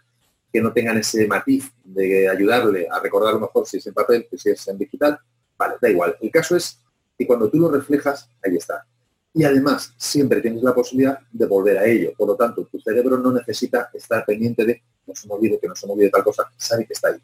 [0.51, 4.37] que no tengan ese matiz de ayudarle a recordarlo mejor si es en papel que
[4.37, 5.19] si es en digital.
[5.57, 6.15] Vale, da igual.
[6.21, 6.79] El caso es
[7.17, 8.85] que cuando tú lo reflejas, ahí está.
[9.33, 12.13] Y además, siempre tienes la posibilidad de volver a ello.
[12.17, 15.75] Por lo tanto, tu cerebro no necesita estar pendiente de no se me que no
[15.75, 17.19] se me olvide tal cosa, sabe que está ahí.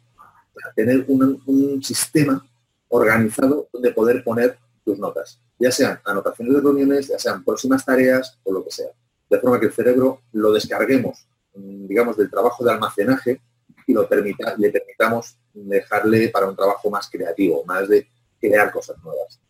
[0.74, 2.44] Tener un, sistema
[2.88, 8.38] organizado donde poder poner tus notas, ya sean anotaciones de reuniones, ya sean próximas tareas
[8.44, 8.90] o lo que sea.
[9.28, 13.40] De forma que el cerebro lo descarguemos, mm, digamos, del trabajo de almacenaje
[13.86, 18.06] y lo permita, le permitamos dejarle para un trabajo más creativo, más de
[18.40, 19.40] crear cosas nuevas.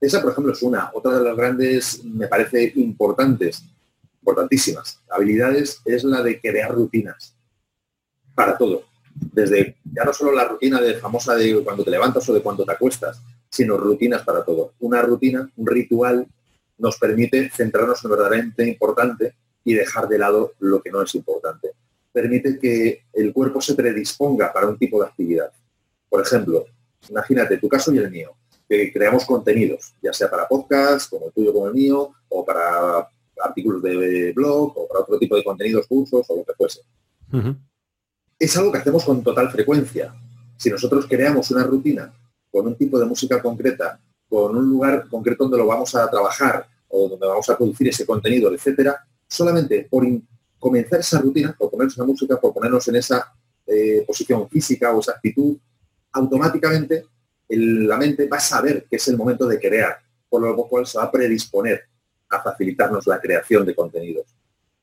[0.00, 0.90] Esa, por ejemplo, es una.
[0.94, 3.64] Otra de las grandes, me parece importantes,
[4.20, 7.34] importantísimas habilidades, es la de crear rutinas
[8.34, 8.84] para todo.
[9.32, 12.64] Desde ya no solo la rutina de famosa de cuando te levantas o de cuando
[12.64, 14.72] te acuestas, sino rutinas para todo.
[14.80, 16.26] Una rutina, un ritual,
[16.78, 21.14] nos permite centrarnos en lo verdaderamente importante y dejar de lado lo que no es
[21.14, 21.72] importante.
[22.12, 25.50] Permite que el cuerpo se predisponga para un tipo de actividad.
[26.08, 26.66] Por ejemplo,
[27.08, 28.34] imagínate tu caso y el mío
[28.68, 33.08] que creamos contenidos, ya sea para podcast, como el tuyo, como el mío, o para
[33.42, 36.82] artículos de blog, o para otro tipo de contenidos, cursos, o lo que fuese.
[38.38, 40.14] Es algo que hacemos con total frecuencia.
[40.56, 42.12] Si nosotros creamos una rutina
[42.50, 46.66] con un tipo de música concreta, con un lugar concreto donde lo vamos a trabajar,
[46.88, 50.06] o donde vamos a producir ese contenido, etcétera, solamente por
[50.58, 53.32] comenzar esa rutina, por ponernos una música, por ponernos en esa
[53.66, 55.56] eh, posición física o esa actitud,
[56.12, 57.06] automáticamente
[57.48, 59.98] la mente va a saber que es el momento de crear,
[60.28, 61.82] por lo cual se va a predisponer
[62.28, 64.26] a facilitarnos la creación de contenidos.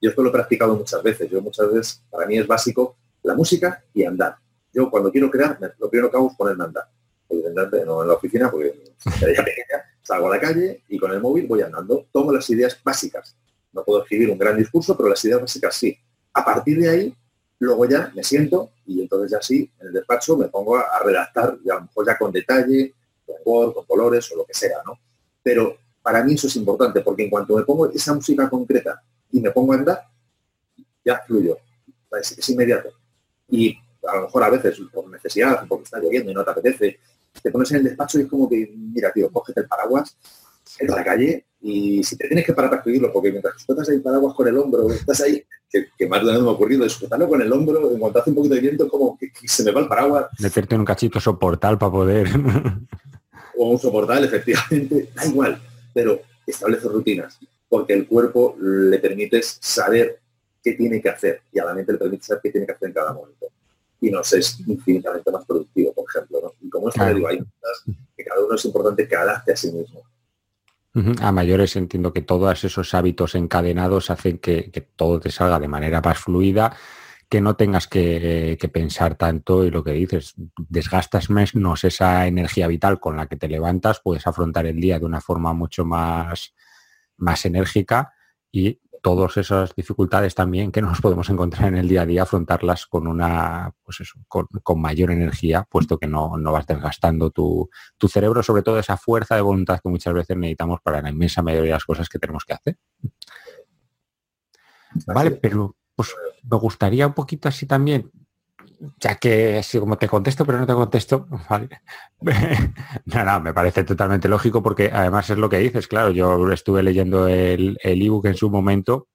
[0.02, 1.30] Yo esto lo he practicado muchas veces.
[1.30, 4.36] Yo muchas veces, para mí es básico la música y andar.
[4.74, 6.84] Yo cuando quiero crear, lo primero que hago es ponerme a andar.
[7.30, 8.94] Evidentemente no en la oficina porque
[10.04, 12.06] salgo a la calle y con el móvil voy andando.
[12.12, 13.36] Tomo las ideas básicas.
[13.72, 15.98] No puedo escribir un gran discurso, pero las ideas básicas sí.
[16.34, 17.16] A partir de ahí
[17.60, 21.58] Luego ya me siento y entonces ya sí, en el despacho me pongo a, redactar,
[21.64, 22.94] ya a lo mejor ya con detalle,
[23.26, 25.00] con Word, con colores o lo que sea, ¿no?
[25.42, 29.40] Pero para mí eso es importante, porque en cuanto me pongo esa música concreta y
[29.40, 30.02] me pongo a andar,
[31.04, 31.58] ya fluyo.
[32.20, 32.90] Es, inmediato.
[33.50, 33.78] Y
[34.08, 37.00] a lo mejor a veces por necesidad, porque está lloviendo y no te apetece,
[37.42, 40.18] te pones en el despacho y es como que, mira, tío, cógete el paraguas,
[40.82, 44.00] a la calle y si te tienes que parar para escribirlo, porque mientras sujetas ahí
[44.00, 47.28] paraguas con el hombro, estás ahí, que, más de una vez me ha ocurrido, sujetarlo
[47.28, 49.82] con el hombro, en cuanto hace un poquito de viento, como que, se me va
[49.82, 50.28] el paraguas.
[50.40, 52.30] Meterte en un cachito soportal para poder.
[53.58, 55.60] o un soportal, efectivamente, da igual,
[55.94, 60.20] pero establece rutinas, porque el cuerpo le permites saber
[60.66, 62.88] qué tiene que hacer y a la mente le permite saber qué tiene que hacer
[62.88, 63.46] en cada momento.
[64.02, 66.56] Y nos es infinitamente más productivo, por ejemplo.
[66.60, 67.40] Y como esto digo, hay
[68.18, 70.02] que cada uno es importante que adapte a sí mismo.
[71.22, 76.02] A mayores entiendo que todos esos hábitos encadenados hacen que, todo te salga de manera
[76.02, 76.76] más fluida,
[77.30, 83.00] que no tengas que, pensar tanto y lo que dices, desgastas menos esa energía vital
[83.00, 86.56] con la que te levantas, puedes afrontar el día de una forma mucho más,
[87.18, 88.14] más enérgica
[88.52, 92.88] y todas esas dificultades también que nos podemos encontrar en el día a día, afrontarlas
[92.88, 94.48] con una, pues eso, con,
[94.82, 97.70] mayor energía, puesto que no, vas desgastando tu,
[98.10, 101.66] cerebro, sobre todo esa fuerza de voluntad que muchas veces necesitamos para la inmensa mayoría
[101.68, 102.78] de las cosas que tenemos que hacer.
[105.06, 108.10] Vale, pero pues me gustaría un poquito así también
[109.00, 111.70] ya que así como te contesto, pero no te contesto, vale.
[113.06, 116.84] no, no, me parece totalmente lógico porque además es lo que dices, claro, yo estuve
[116.84, 119.08] leyendo el ebook en su momento.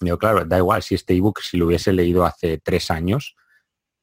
[0.00, 3.36] Yo, claro, da igual si este ebook, si lo hubiese leído hace tres años,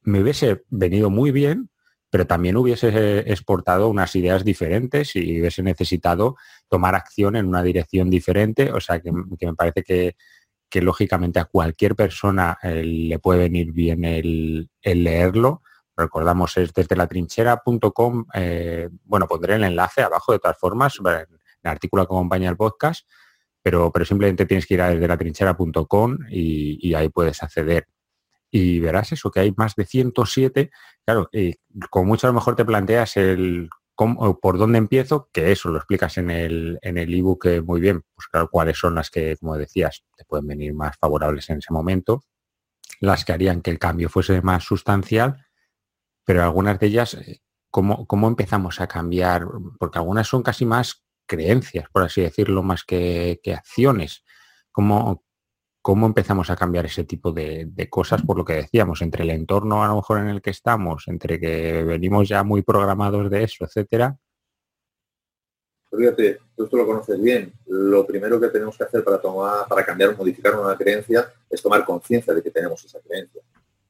[0.02, 1.70] me hubiese venido muy bien,
[2.10, 6.36] pero también hubiese exportado unas ideas diferentes y hubiese necesitado
[6.68, 8.72] tomar acción en una dirección diferente.
[8.72, 10.16] O sea, que, me parece que,
[10.72, 15.62] lógicamente a cualquier persona eh, le puede venir bien el, leerlo.
[15.96, 18.26] Recordamos, es desde la trinchera.com.
[18.34, 23.08] Eh, bueno, pondré el enlace abajo de todas formas, el artículo que acompaña el podcast,
[23.62, 27.88] pero, pero simplemente tienes que ir a desde la trinchera.com y, y ahí puedes acceder
[28.50, 30.70] y verás eso, que hay más de 107.
[31.04, 31.54] Claro, y
[31.90, 33.68] con mucho a lo mejor te planteas el
[34.40, 38.02] por dónde empiezo, que eso lo explicas en el en el ebook eh, muy bien,
[38.14, 41.72] pues claro, cuáles son las que, como decías, te pueden venir más favorables en ese
[41.72, 42.22] momento,
[43.00, 45.44] las que harían que el cambio fuese más sustancial,
[46.24, 49.46] pero algunas de ellas, eh, ¿cómo, cómo empezamos a cambiar?
[49.78, 54.24] Porque algunas son casi más creencias, por así decirlo, más que, que acciones.
[54.72, 55.24] ¿Cómo,
[55.82, 59.82] cómo empezamos a cambiar ese tipo de, cosas por lo que decíamos, entre el entorno
[59.82, 63.64] a lo mejor en el que estamos, entre que venimos ya muy programados de eso,
[63.64, 64.16] etcétera.
[65.88, 67.52] Pues fíjate, tú esto lo conoces bien.
[67.66, 71.62] Lo primero que tenemos que hacer para tomar, para cambiar o modificar una creencia es
[71.62, 73.40] tomar conciencia de que tenemos esa creencia.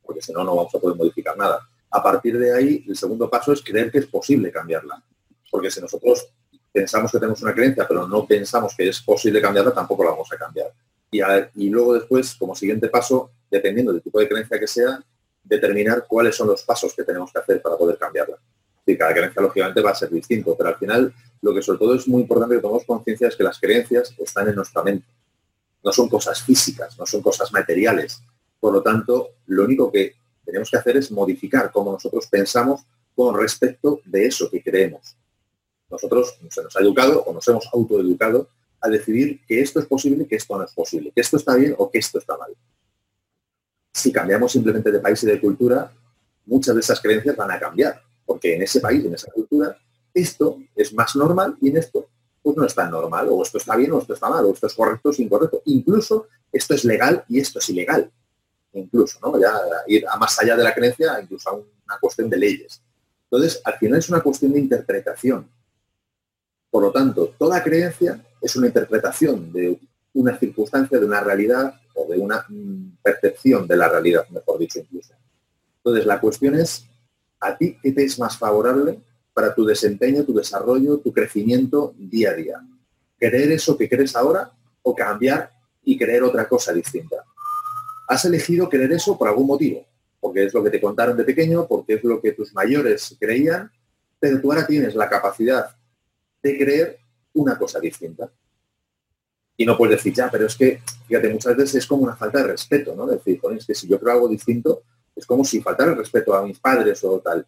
[0.04, 1.68] Porque si no, no vamos a poder modificar nada.
[1.90, 5.02] A partir de ahí, el segundo paso es creer que es posible cambiarla.
[5.50, 6.32] Porque si nosotros
[6.70, 10.32] pensamos que tenemos una creencia, pero no pensamos que es posible cambiarla, tampoco la vamos
[10.32, 10.72] a cambiar
[11.10, 15.02] y, luego después, como siguiente paso, dependiendo del tipo de creencia que sea,
[15.42, 18.36] determinar cuáles son los pasos que tenemos que hacer para poder cambiarla.
[18.84, 21.94] Y cada creencia, lógicamente, va a ser distinto, pero al final lo que sobre todo
[21.94, 25.06] es muy importante que tomemos conciencia es que las creencias están en nuestra mente.
[25.82, 28.22] No son cosas físicas, no son cosas materiales.
[28.60, 32.82] Por lo tanto, lo único que tenemos que hacer es modificar cómo nosotros pensamos
[33.14, 35.16] con respecto de eso que creemos.
[35.90, 38.48] Nosotros se nos ha educado o nos hemos autoeducado
[38.80, 41.74] a decidir que esto es posible que esto no es posible, que esto está bien
[41.78, 42.54] o que esto está mal.
[43.92, 45.92] Si cambiamos simplemente de país y de cultura,
[46.46, 49.76] muchas de esas creencias van a cambiar, porque en ese país, en esa cultura,
[50.14, 52.08] esto es más normal y en esto
[52.42, 54.66] pues no es tan normal, o esto está bien o esto está mal, o esto
[54.66, 55.60] es correcto o es incorrecto.
[55.66, 58.10] Incluso esto es legal y esto es ilegal.
[58.72, 59.38] Incluso, ¿no?
[59.40, 59.52] Ya
[59.86, 62.80] ir a más allá de la creencia, incluso a una cuestión de leyes.
[63.30, 65.50] Entonces, al final es una cuestión de interpretación.
[66.70, 69.78] Por lo tanto, toda creencia es una interpretación de
[70.14, 74.78] una circunstancia, de una realidad o de una mm, percepción de la realidad, mejor dicho
[74.80, 75.14] incluso.
[75.78, 76.84] Entonces, la cuestión es,
[77.40, 79.00] ¿a ti qué te es más favorable
[79.32, 82.60] para tu desempeño, tu desarrollo, tu crecimiento día a día?
[83.18, 84.50] ¿Creer eso que crees ahora
[84.82, 85.52] o cambiar
[85.84, 87.16] y creer otra cosa distinta?
[88.08, 89.86] Has elegido creer eso por algún motivo,
[90.20, 93.70] porque es lo que te contaron de pequeño, porque es lo que tus mayores creían,
[94.18, 95.76] pero tú ahora tienes la capacidad
[96.42, 96.98] de creer
[97.40, 98.30] una cosa distinta.
[99.56, 102.38] Y no puedes decir, ya, pero es que, fíjate, muchas veces es como una falta
[102.38, 103.06] de respeto, ¿no?
[103.06, 104.82] Decir, es que si yo creo algo distinto,
[105.16, 107.44] es como si faltara el respeto a mis padres o tal.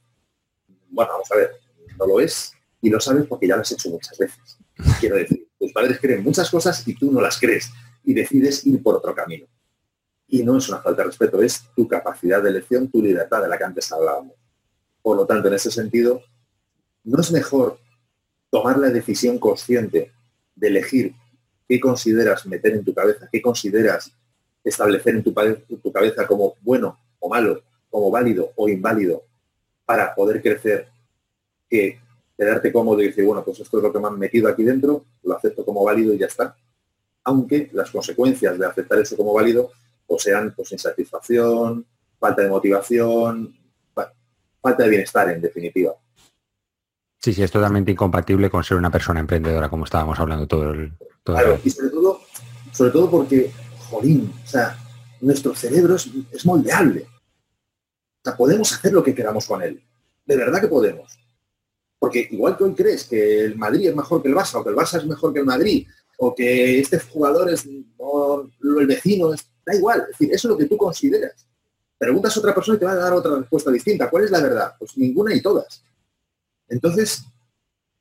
[0.89, 1.53] Bueno, vamos a ver,
[1.97, 4.59] no lo es y lo sabes porque ya lo has hecho muchas veces.
[4.99, 7.71] Quiero decir, tus padres creen muchas cosas y tú no las crees
[8.03, 9.47] y decides ir por otro camino.
[10.27, 13.49] Y no es una falta de respeto, es tu capacidad de elección, tu libertad de
[13.49, 14.35] la que antes hablábamos.
[15.03, 16.23] Por lo tanto, en ese sentido,
[17.05, 17.79] no es mejor
[18.51, 20.13] tomar la decisión consciente
[20.55, 21.15] de elegir
[21.69, 24.13] qué consideras meter en tu cabeza, qué consideras
[24.65, 25.33] establecer en tu,
[25.93, 29.23] cabeza como bueno o malo, como válido o inválido,
[29.85, 30.89] para poder crecer,
[31.69, 31.99] que
[32.37, 35.05] quedarte cómodo y decir, bueno, pues esto es lo que me han metido aquí dentro,
[35.23, 36.57] lo acepto como válido y ya está.
[37.25, 39.71] Aunque las consecuencias de aceptar eso como válido
[40.07, 41.87] pues sean pues, insatisfacción,
[42.19, 43.57] falta de motivación,
[44.61, 45.95] falta de bienestar en definitiva.
[47.23, 50.93] Sí, sí, es totalmente incompatible con ser una persona emprendedora, como estábamos hablando todo el...
[51.23, 52.21] claro, y sobre todo,
[52.73, 53.53] sobre todo porque,
[53.91, 54.79] jolín, o sea,
[55.21, 57.03] nuestro cerebro es, moldeable.
[57.03, 59.83] O sea, podemos hacer lo que queramos con él.
[60.25, 61.19] De verdad que podemos.
[61.99, 64.71] Porque igual que hoy crees que el Madrid es mejor que el Barça, o que
[64.71, 69.47] el Barça es mejor que el Madrid, o que este jugador es el vecino, es,
[69.65, 70.01] da igual.
[70.03, 71.47] Es decir, eso es lo que tú consideras.
[71.99, 74.09] Preguntas a otra persona y te va a dar otra respuesta distinta.
[74.09, 74.75] ¿Cuál es la verdad?
[74.79, 75.85] Pues ninguna y todas.
[76.71, 77.25] Entonces,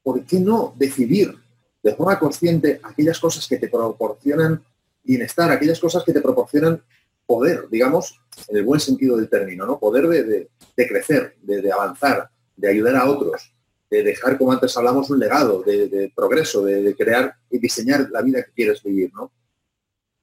[0.01, 1.35] ¿por qué no decidir
[1.83, 4.63] de forma consciente aquellas cosas que te proporcionan
[5.03, 6.81] bienestar, aquellas cosas que te proporcionan
[7.25, 9.79] poder, digamos, en el buen sentido del término, ¿no?
[9.79, 10.49] Poder de,
[10.87, 13.53] crecer, de, avanzar, de ayudar a otros,
[13.89, 18.43] de dejar, como antes hablamos, un legado de, progreso, de, crear y diseñar la vida
[18.43, 19.31] que quieres vivir, ¿no?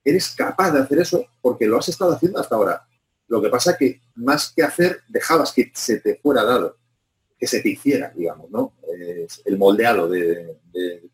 [0.05, 2.86] Eres capaz de hacer eso porque lo has estado haciendo hasta ahora.
[3.26, 6.76] Lo que pasa que más que hacer, dejabas que se te fuera dado,
[7.39, 8.72] que se te hiciera, digamos, ¿no?
[9.45, 10.59] el moldeado de,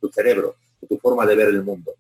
[0.01, 1.93] tu cerebro, de tu forma de ver el mundo.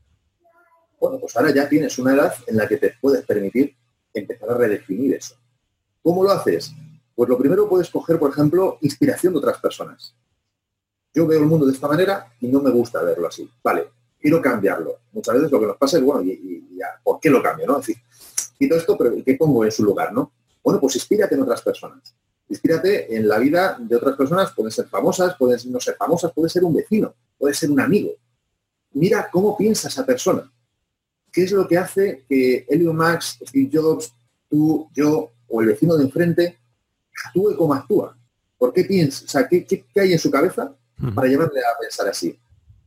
[1.00, 3.74] Bueno, pues ahora ya tienes una edad en la que te puedes permitir
[4.14, 5.36] empezar a redefinir eso.
[6.02, 6.72] ¿Cómo lo haces?
[7.14, 10.14] Pues lo primero puedes coger, por ejemplo, inspiración de otras personas.
[11.14, 13.50] Yo veo el mundo de esta manera y no me gusta verlo así.
[13.62, 15.00] Vale, quiero cambiarlo.
[15.12, 16.68] Muchas veces lo que nos pasa es, bueno, y,
[17.02, 17.66] ¿por qué lo cambio?
[17.66, 17.80] ¿no?
[17.80, 18.02] Es decir,
[18.58, 20.12] quito esto, pero ¿qué pongo en su lugar?
[20.12, 20.32] ¿no?
[20.62, 22.14] Bueno, pues inspírate en otras personas.
[22.52, 26.50] Inspírate en la vida de otras personas, pueden ser famosas, pueden no ser famosas, puede
[26.50, 28.10] ser un vecino, puede ser un amigo.
[28.92, 30.52] Mira cómo piensa esa persona.
[31.32, 34.12] ¿Qué es lo que hace que Elon Max, Steve Jobs,
[34.50, 36.58] tú, yo o el vecino de enfrente
[37.24, 38.14] actúe como actúa?
[38.58, 39.24] ¿Por qué piensa?
[39.24, 40.76] O sea, ¿qué, qué hay en su cabeza
[41.14, 42.38] para llevarle a pensar así?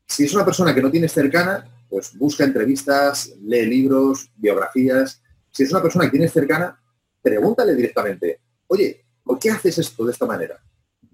[0.05, 5.23] Si es una persona que no tienes cercana, pues busca entrevistas, lee libros, biografías.
[5.49, 6.79] Si es una persona que tienes cercana,
[7.19, 10.61] pregúntale directamente, oye, ¿por qué haces esto de esta manera?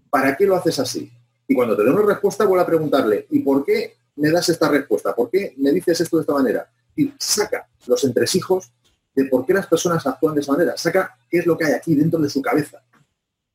[0.10, 1.12] ¿Para qué lo haces así?
[1.48, 4.70] Y cuando te dé una respuesta, vuelve a preguntarle, ¿y por qué me das esta
[4.70, 5.16] respuesta?
[5.16, 6.70] ¿Por qué me dices esto de esta manera?
[6.96, 8.72] Y saca los entresijos
[9.16, 10.78] de por qué las personas actúan de esa manera.
[10.78, 12.82] Saca qué es lo que hay aquí dentro de su cabeza.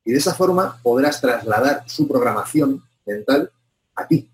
[0.05, 3.51] Y de esa forma podrás trasladar su programación mental
[3.95, 4.29] a ti.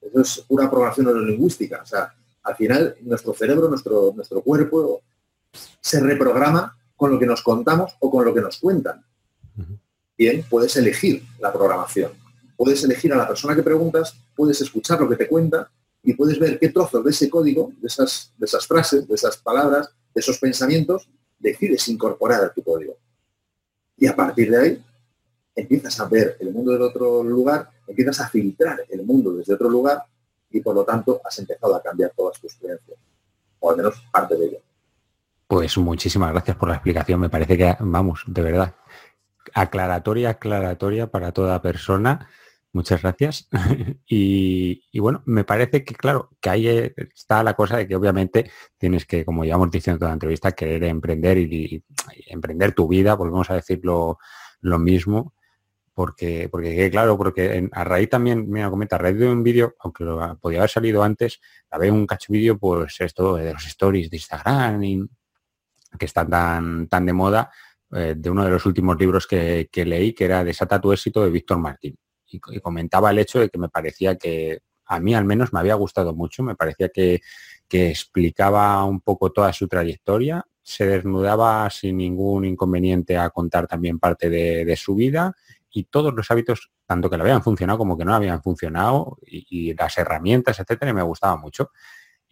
[0.00, 1.82] Eso es pura programación neurolingüística.
[1.82, 2.12] O sea,
[2.42, 5.02] al final nuestro cerebro, nuestro, nuestro cuerpo
[5.80, 9.04] se reprograma con lo que nos contamos o con lo que nos cuentan.
[10.48, 12.12] Puedes elegir la programación.
[12.56, 15.70] Puedes elegir a la persona que preguntas, puedes escuchar lo que te cuenta
[16.02, 19.36] y puedes ver qué trozos de ese código, de esas, de esas frases, de esas
[19.36, 21.08] palabras, de esos pensamientos,
[21.38, 22.96] decides incorporar a tu código.
[23.96, 24.84] Y a partir de ahí
[25.54, 29.68] empiezas a ver el mundo del otro lugar, empiezas a filtrar el mundo desde otro
[29.68, 30.04] lugar
[30.50, 32.98] y por lo tanto has empezado a cambiar todas tus creencias,
[33.60, 34.58] o al menos parte de ello.
[35.46, 37.20] Pues muchísimas gracias por la explicación.
[37.20, 38.74] Me parece que, vamos, de verdad,
[39.54, 42.28] aclaratoria, aclaratoria para toda persona.
[42.72, 43.48] Muchas gracias.
[44.06, 46.68] y, bueno, me parece que, claro, que ahí
[47.14, 50.14] está la cosa de que obviamente tienes que, como ya hemos dicho en toda la
[50.14, 51.84] entrevista, querer emprender y,
[52.28, 54.18] emprender tu vida, volvemos a decirlo
[54.62, 55.34] lo mismo,
[55.92, 60.04] porque, porque claro, porque a raíz también, me comenta, a raíz de un vídeo, aunque
[60.04, 61.40] lo, podía haber salido antes,
[61.70, 65.06] había un cacho vídeo, pues esto de los stories de Instagram y
[65.98, 67.50] que están tan, tan de moda,
[67.94, 71.30] eh, de uno de los últimos libros que, leí, que era Desata tu éxito de
[71.30, 71.96] Víctor Martín.
[72.26, 75.74] Y, comentaba el hecho de que me parecía que, a mí al menos me había
[75.74, 77.20] gustado mucho, me parecía que,
[77.70, 84.28] explicaba un poco toda su trayectoria, se desnudaba sin ningún inconveniente a contar también parte
[84.28, 85.34] de, su vida
[85.70, 89.46] y todos los hábitos, tanto que le habían funcionado como que no habían funcionado, y,
[89.48, 91.70] y las herramientas, etcétera, me gustaba mucho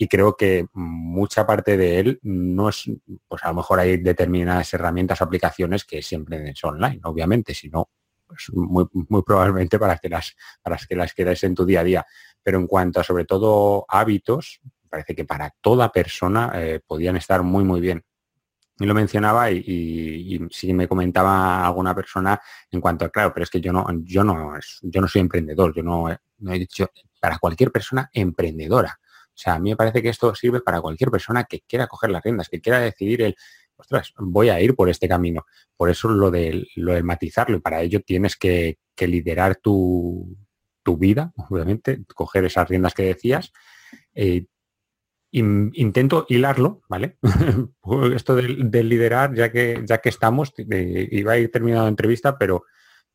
[0.02, 2.90] y creo que mucha parte de él no es,
[3.28, 7.90] pues a lo mejor hay determinadas herramientas o aplicaciones que siempre son online, obviamente, sino
[8.26, 11.84] pues muy, muy probablemente para que las para que las quedes en tu día a
[11.84, 12.06] día.
[12.42, 17.42] Pero en cuanto a sobre todo hábitos, parece que para toda persona eh, podían estar
[17.42, 18.02] muy muy bien.
[18.78, 22.40] Y lo mencionaba y, y, si me comentaba alguna persona
[22.70, 25.74] en cuanto a, claro, pero es que yo no, yo no, yo no soy emprendedor,
[25.74, 26.06] yo no,
[26.38, 26.90] no he dicho
[27.20, 28.98] para cualquier persona emprendedora.
[29.34, 32.10] O sea, a mí me parece que esto sirve para cualquier persona que quiera coger
[32.10, 33.36] las riendas, que quiera decidir el,
[33.80, 35.46] ostras, voy a ir por este camino.
[35.76, 40.36] Por eso lo de, lo de matizarlo y para ello tienes que, liderar tu,
[40.98, 43.52] vida, obviamente, coger esas riendas que decías.
[44.14, 44.44] Eh,
[45.32, 47.16] intento hilarlo, ¿vale?
[48.14, 52.64] Esto del, liderar, ya que, ya que estamos, iba a ir terminado la entrevista, pero,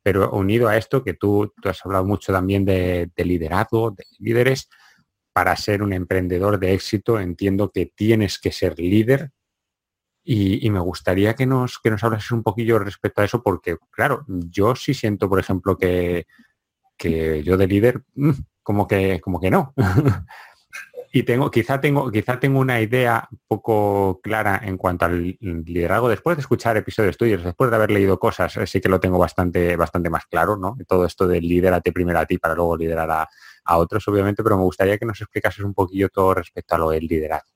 [0.01, 4.05] pero unido a esto, que tú, tú has hablado mucho también de, de liderazgo, de
[4.17, 4.69] líderes,
[5.35, 9.31] para ser un emprendedor de éxito entiendo que tienes que ser líder
[10.23, 14.23] y, me gustaría que nos, que nos hablases un poquillo respecto a eso porque, claro,
[14.27, 16.25] yo sí siento, por ejemplo, que,
[16.97, 18.31] que yo de líder, mm,
[18.63, 19.73] como que, como que no.
[21.11, 26.07] y tengo, quizá tengo, quizá tengo una idea poco clara en cuanto al liderazgo.
[26.07, 29.75] Después de escuchar episodios tuyos, después de haber leído cosas, sí que lo tengo bastante,
[29.75, 30.77] bastante más claro, ¿no?
[30.87, 33.29] Todo esto de liderarte primero a ti para luego liderar a,
[33.65, 36.89] a otros, obviamente, pero me gustaría que nos explicases un poquillo todo respecto a lo
[36.91, 37.49] del liderazgo.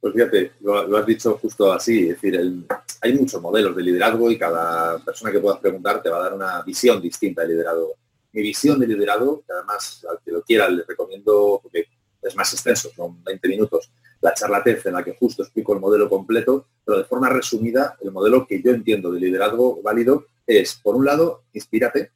[0.00, 2.66] Pues fíjate, lo, has dicho justo así, es decir,
[3.00, 6.34] hay muchos modelos de liderazgo y cada persona que puedas preguntar te va a dar
[6.34, 7.94] una visión distinta de liderazgo.
[8.32, 11.86] Mi visión de liderazgo, que además al que lo quiera le recomiendo, porque
[12.20, 13.90] es más extenso, son 20 minutos,
[14.20, 17.96] la charla TED en la que justo explico el modelo completo, pero de forma resumida,
[18.02, 22.10] el modelo que yo entiendo de liderazgo válido es, por un lado, inspírate,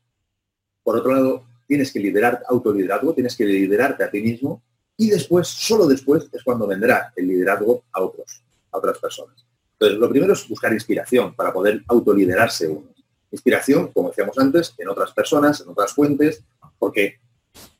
[0.82, 4.62] por otro lado, tienes que liderar autoliderazgo, tienes que liderarte a ti mismo
[4.96, 8.42] y después, solo después, es cuando vendrá el liderazgo a otros,
[8.72, 9.46] a otras personas.
[9.74, 12.88] Entonces, lo primero es buscar inspiración para poder autoliderarse uno.
[13.30, 16.42] Inspiración, como decíamos antes, en otras personas, en otras fuentes,
[16.78, 17.20] porque,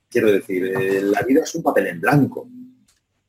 [0.09, 2.49] quiero decir, eh, la vida es un papel en blanco.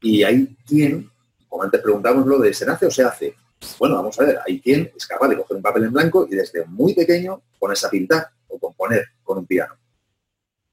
[0.01, 1.09] Y hay quien,
[1.47, 3.35] como antes preguntamos lo de ¿se nace o se hace?
[3.79, 6.35] Bueno, vamos a ver, hay quien es capaz de coger un papel en blanco y
[6.35, 9.73] desde muy pequeño ponerse a pintar o componer con un piano.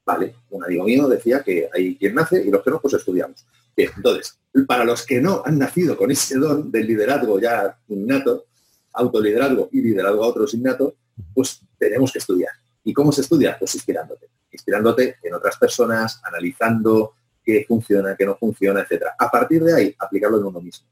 [0.06, 3.44] Vale, un amigo mío decía que hay quien nace y los que no, pues estudiamos.
[3.76, 8.46] Bien, entonces, para los que no han nacido con ese don del liderazgo ya innato,
[8.92, 10.94] autoliderazgo y liderazgo a otros innato,
[11.34, 12.52] pues tenemos que estudiar.
[12.84, 13.58] ¿Y cómo se estudia?
[13.58, 14.30] Pues inspirándote.
[14.52, 19.06] Inspirándote en otras personas, analizando qué funciona, qué no funciona, etc.
[19.18, 20.86] A partir de ahí, aplicarlo en uno mismo.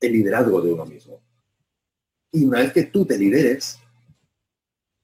[0.00, 1.20] El liderazgo de uno mismo.
[2.32, 3.78] Y una vez que tú te lideres,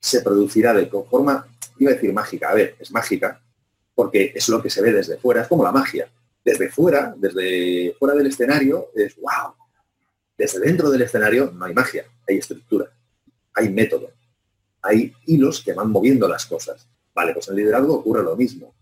[0.01, 1.47] se producirá de forma
[1.79, 3.43] iba a decir mágica, a ver, es mágica,
[3.95, 6.11] porque es lo que se ve desde fuera, es como la magia.
[6.45, 9.55] Desde fuera, desde fuera del escenario, es wow.
[10.37, 12.91] Desde dentro del escenario no hay magia, hay estructura,
[13.55, 14.11] hay método,
[14.83, 16.87] hay hilos que van moviendo las cosas.
[17.15, 18.75] Vale, pues en liderazgo ocurre lo mismo.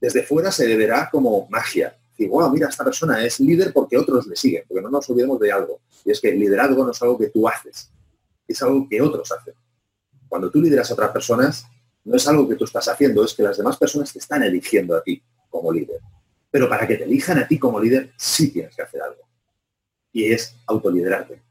[0.00, 1.96] Desde fuera se verá como magia.
[2.16, 5.38] Y wow, mira, esta persona es líder porque otros le siguen, porque no nos olvidemos
[5.38, 5.80] de algo.
[6.04, 7.90] Y es que el liderazgo no es algo que tú haces,
[8.48, 9.54] es algo que otros hacen.
[10.28, 11.66] Cuando tú lideras a otras personas,
[12.06, 14.94] no es algo que tú estás haciendo, es que las demás personas te están eligiendo
[14.96, 15.98] a ti como líder.
[16.52, 19.22] Pero para que te elijan a ti como líder, sí tienes que hacer algo.
[20.12, 21.42] Y es autoliderarte.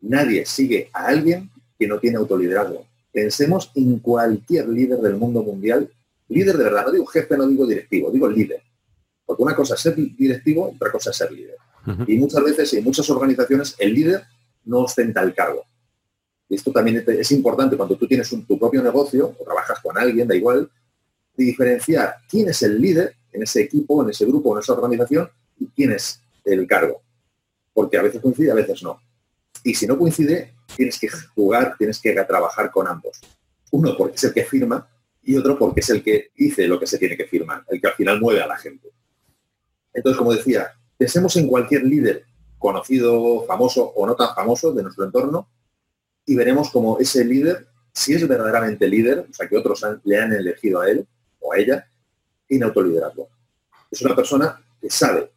[0.00, 2.86] Nadie sigue a alguien que no tiene autoliderazgo.
[3.12, 5.90] Pensemos en cualquier líder del mundo mundial.
[6.28, 8.62] Líder de verdad, no digo jefe, no digo directivo, digo líder.
[9.26, 11.56] Porque una cosa es ser directivo, otra cosa es ser líder.
[12.06, 14.24] Y muchas veces en muchas organizaciones el líder
[14.64, 15.66] no ostenta el cargo
[16.48, 20.28] y esto también es importante cuando tú tienes tu propio negocio o trabajas con alguien,
[20.28, 20.70] da igual,
[21.36, 25.28] de diferenciar quién es el líder en ese equipo, en ese grupo, en esa organización
[25.58, 27.02] y quién es el cargo.
[27.74, 29.00] Porque a veces coincide, a veces no.
[29.64, 33.20] Y si no coincide, tienes que jugar, tienes que trabajar con ambos.
[33.72, 34.88] Uno porque es el que firma
[35.22, 37.88] y otro porque es el que dice lo que se tiene que firmar, el que
[37.88, 38.90] al final mueve a la gente.
[39.92, 42.24] Entonces, como decía, pensemos en cualquier líder
[42.58, 45.48] conocido, famoso o no tan famoso de nuestro entorno
[46.26, 50.32] y veremos cómo ese líder, si es verdaderamente líder, o sea, que otros le han
[50.32, 51.06] elegido a él
[51.40, 51.88] o a ella,
[52.46, 53.28] tiene autoliderazgo.
[53.90, 55.30] Es una persona que sabe,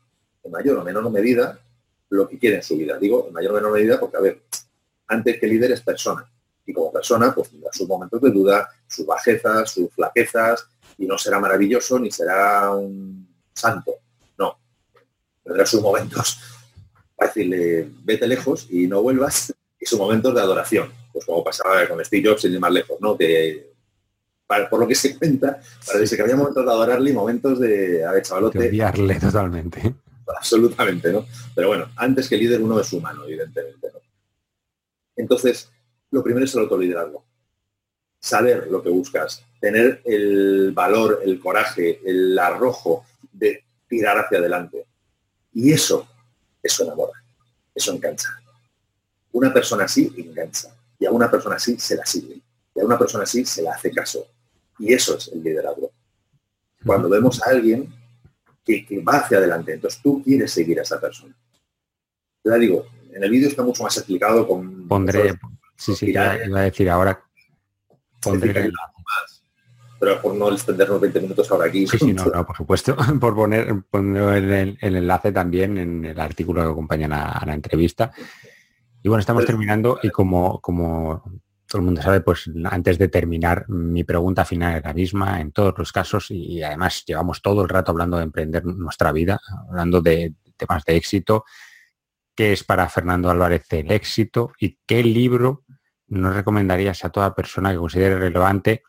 [0.44, 1.60] en mayor o menor medida,
[2.10, 2.98] lo que quiere en su vida.
[2.98, 4.42] Digo, en mayor o menor medida porque, a ver,
[5.08, 6.30] antes que líder es persona.
[6.66, 10.68] Y como persona, pues tendrá sus momentos de duda, sus bajezas, sus flaquezas,
[10.98, 13.94] y no será maravilloso ni será un santo.
[14.38, 14.58] No.
[15.44, 16.40] Tendrá sus momentos
[17.16, 21.88] para decirle, vete lejos y no vuelvas, y sus momentos de adoración, pues como pasaba
[21.88, 23.18] con Steve Jobs sin ir más lejos, ¿no?
[23.18, 23.70] Que
[24.70, 28.12] por lo que se cuenta, parece que había momentos de adorarle y momentos de, a
[28.12, 28.58] ver, chavalote.
[28.58, 29.94] odiarle totalmente.
[30.28, 31.26] Absolutamente, ¿no?
[31.54, 34.00] Pero bueno, antes que líder uno es humano, evidentemente, ¿no?
[35.16, 35.70] Entonces,
[36.12, 37.26] lo primero es el autoliderazgo.
[38.20, 44.86] Saber lo que buscas, tener el valor, el coraje, el arrojo de tirar hacia adelante.
[45.54, 46.08] Y eso,
[46.62, 47.14] eso enamora,
[47.76, 48.30] eso engancha.
[49.32, 52.42] Una persona así engancha y a una persona así se la sigue
[52.76, 54.28] y a una persona así se la hace caso.
[54.78, 55.92] Y eso es el liderazgo.
[56.86, 57.94] Cuando vemos a alguien
[58.64, 61.36] que, va hacia adelante, entonces tú quieres seguir a esa persona.
[62.44, 64.88] Ya digo, en el vídeo está mucho más explicado con...
[64.88, 65.38] Pondré,
[65.76, 67.22] sí, sí, iba a decir ahora.
[68.22, 69.44] Pondré más,
[70.00, 71.86] pero por no extendernos 20 minutos ahora aquí.
[71.86, 72.96] Sí, sí, no, no, por supuesto.
[73.20, 78.14] Por poner, poner el, enlace también en el artículo que acompaña a la entrevista.
[79.02, 81.24] Y bueno, estamos terminando y como, como
[81.66, 85.52] todo el mundo sabe, pues antes de terminar, mi pregunta final es la misma en
[85.52, 89.40] todos los casos y además llevamos todo el rato hablando de emprender nuestra vida,
[89.70, 91.46] hablando de temas de éxito.
[92.36, 95.64] ¿Qué es para Fernando Álvarez el éxito y qué libro
[96.08, 98.84] nos recomendarías a toda persona que considere relevante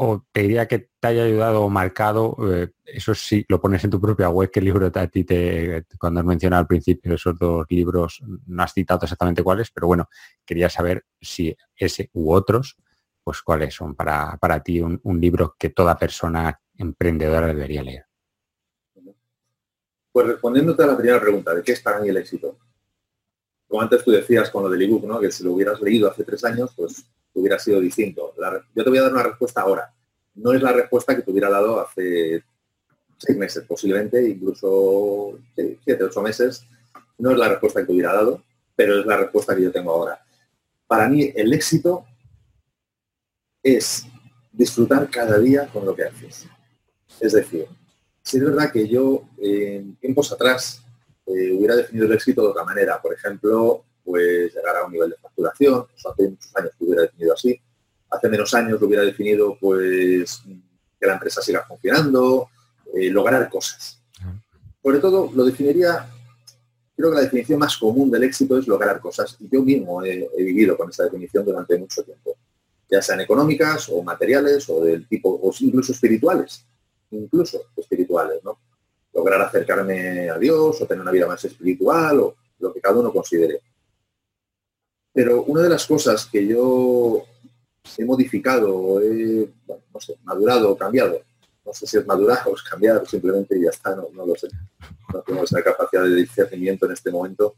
[0.00, 3.90] o te diría que te haya ayudado o marcado, eh, eso sí, lo pones en
[3.90, 7.36] tu propia web, qué libro te, a ti te, cuando has mencionado al principio esos
[7.36, 10.08] dos libros, no has citado exactamente cuáles, pero bueno,
[10.44, 12.76] quería saber si ese u otros,
[13.24, 18.06] pues cuáles son para, para ti un, libro que toda persona emprendedora debería leer.
[20.12, 22.56] Pues respondiéndote a la primera pregunta, ¿de qué es para mí el éxito?
[23.66, 25.18] Como antes tú decías con lo del ebook, ¿no?
[25.18, 27.04] que si lo hubieras leído hace tres años, pues
[27.38, 28.34] hubiera sido distinto.
[28.74, 29.92] yo te voy a dar una respuesta ahora.
[30.34, 32.44] No es la respuesta que te hubiera dado hace
[33.16, 36.64] seis meses, posiblemente, incluso siete, ocho meses.
[37.18, 38.42] No es la respuesta que te hubiera dado,
[38.76, 40.24] pero es la respuesta que yo tengo ahora.
[40.86, 42.04] Para mí el éxito
[43.62, 44.06] es
[44.52, 46.46] disfrutar cada día con lo que haces.
[47.20, 47.66] Es decir,
[48.22, 50.82] si es verdad que yo en tiempos atrás
[51.26, 55.10] eh, hubiera definido el éxito de otra manera, por ejemplo, pues llegar a un nivel
[55.10, 57.60] de facturación, hace muchos años lo hubiera definido así,
[58.10, 60.42] hace menos años lo hubiera definido pues
[60.98, 62.48] que la empresa siga funcionando,
[62.94, 64.00] eh, lograr cosas.
[64.82, 66.10] Sobre todo lo definiría,
[66.96, 70.26] creo que la definición más común del éxito es lograr cosas y yo mismo he,
[70.38, 72.34] he vivido con esa definición durante mucho tiempo,
[72.90, 76.64] ya sean económicas o materiales o del tipo, o incluso espirituales,
[77.10, 78.58] incluso espirituales, ¿no?
[79.12, 83.12] Lograr acercarme a Dios o tener una vida más espiritual o lo que cada uno
[83.12, 83.60] considere.
[85.18, 87.24] Pero una de las cosas que yo
[87.96, 91.20] he modificado, he, no sé, madurado o cambiado,
[91.66, 94.46] no sé si es madurar o es cambiar, simplemente ya está, no, lo sé.
[95.12, 97.56] No tengo esa capacidad de discernimiento en este momento.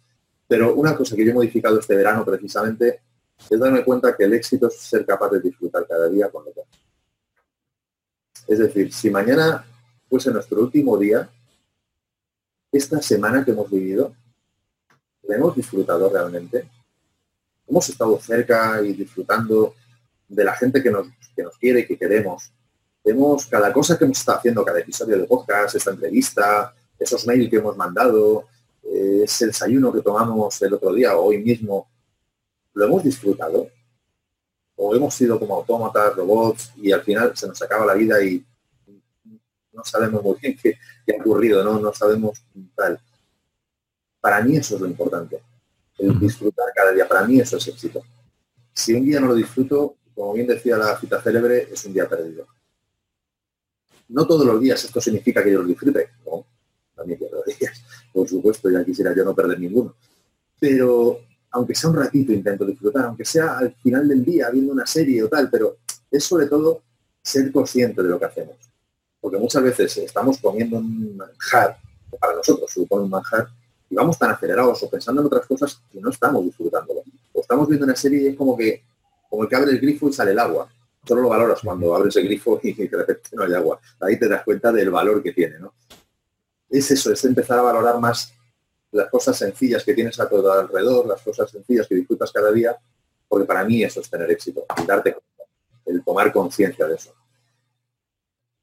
[0.48, 3.02] Pero una cosa que yo he modificado este verano precisamente
[3.50, 6.54] es darme cuenta que el éxito es ser capaz de disfrutar cada día con lo
[6.54, 6.62] que
[8.48, 9.66] Es decir, si mañana
[10.08, 11.28] fuese nuestro último día,
[12.72, 14.14] esta semana que hemos vivido,
[15.24, 16.80] ¿la hemos disfrutado realmente?
[17.71, 19.77] ¿Hemos estado cerca y disfrutando
[20.29, 21.07] de la gente que nos,
[21.37, 22.53] que nos quiere y que queremos?
[23.05, 27.49] Vemos cada cosa que hemos estado haciendo, cada episodio de podcast, esta entrevista, esos mails
[27.49, 28.47] que hemos mandado,
[28.83, 31.89] eh, ese desayuno que tomamos el otro día o hoy mismo,
[32.75, 33.68] ¿lo hemos disfrutado?
[34.75, 38.45] ¿O hemos sido como autómatas, robots y al final se nos acaba la vida y
[39.73, 40.77] no sabemos muy bien qué,
[41.12, 41.79] ha ocurrido, ¿no?
[41.79, 42.43] No sabemos
[42.75, 42.99] tal.
[44.21, 45.41] Para mí eso es lo importante,
[46.01, 47.07] el disfrutar cada día.
[47.07, 48.03] Para mí eso es éxito.
[48.72, 52.09] Si un día no lo disfruto, como bien decía la cita célebre, es un día
[52.09, 52.46] perdido.
[54.09, 56.44] No todos los días esto significa que yo lo disfrute, no,
[56.94, 57.82] también pierdo días,
[58.12, 59.94] por supuesto, ya quisiera yo no perder ninguno.
[60.59, 61.20] Pero
[61.53, 65.22] aunque sea un ratito intento disfrutar, aunque sea al final del día viendo una serie
[65.22, 65.78] o tal, pero
[66.11, 66.82] es sobre todo
[67.22, 68.57] ser consciente de lo que hacemos.
[69.20, 71.78] Porque muchas veces estamos comiendo un manjar,
[72.18, 73.48] para nosotros supone un manjar,
[73.91, 77.03] y vamos tan acelerados o pensando en otras cosas que no estamos disfrutándolo.
[77.32, 78.84] O estamos viendo una serie y es como que,
[79.28, 80.68] como el que abre el grifo y sale el agua.
[81.05, 83.80] Solo lo valoras cuando abres el grifo y de repente no hay agua.
[84.01, 85.74] Ahí te das cuenta del valor que tiene, ¿no?
[86.68, 88.32] Es eso, es empezar a valorar más
[88.93, 92.76] las cosas sencillas que tienes a todo alrededor, las cosas sencillas que disfrutas cada día,
[93.28, 95.16] porque para mí eso es tener éxito, el darte
[95.86, 97.12] el tomar conciencia de eso.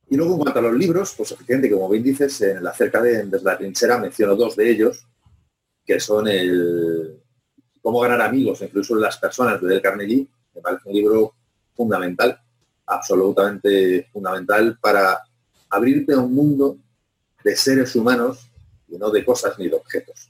[0.09, 3.01] Y luego en cuanto a los libros, pues efectivamente, como bien dices, en la cerca
[3.01, 5.05] de Desde la trinchera menciono dos de ellos,
[5.87, 7.21] que son el
[7.81, 11.35] Cómo ganar amigos, incluso las personas de Del Carnegie, me parece un libro
[11.73, 12.37] fundamental,
[12.85, 15.21] absolutamente fundamental para
[15.69, 16.77] abrirte a un mundo
[17.45, 18.51] de seres humanos
[18.89, 20.29] y no de cosas ni de objetos,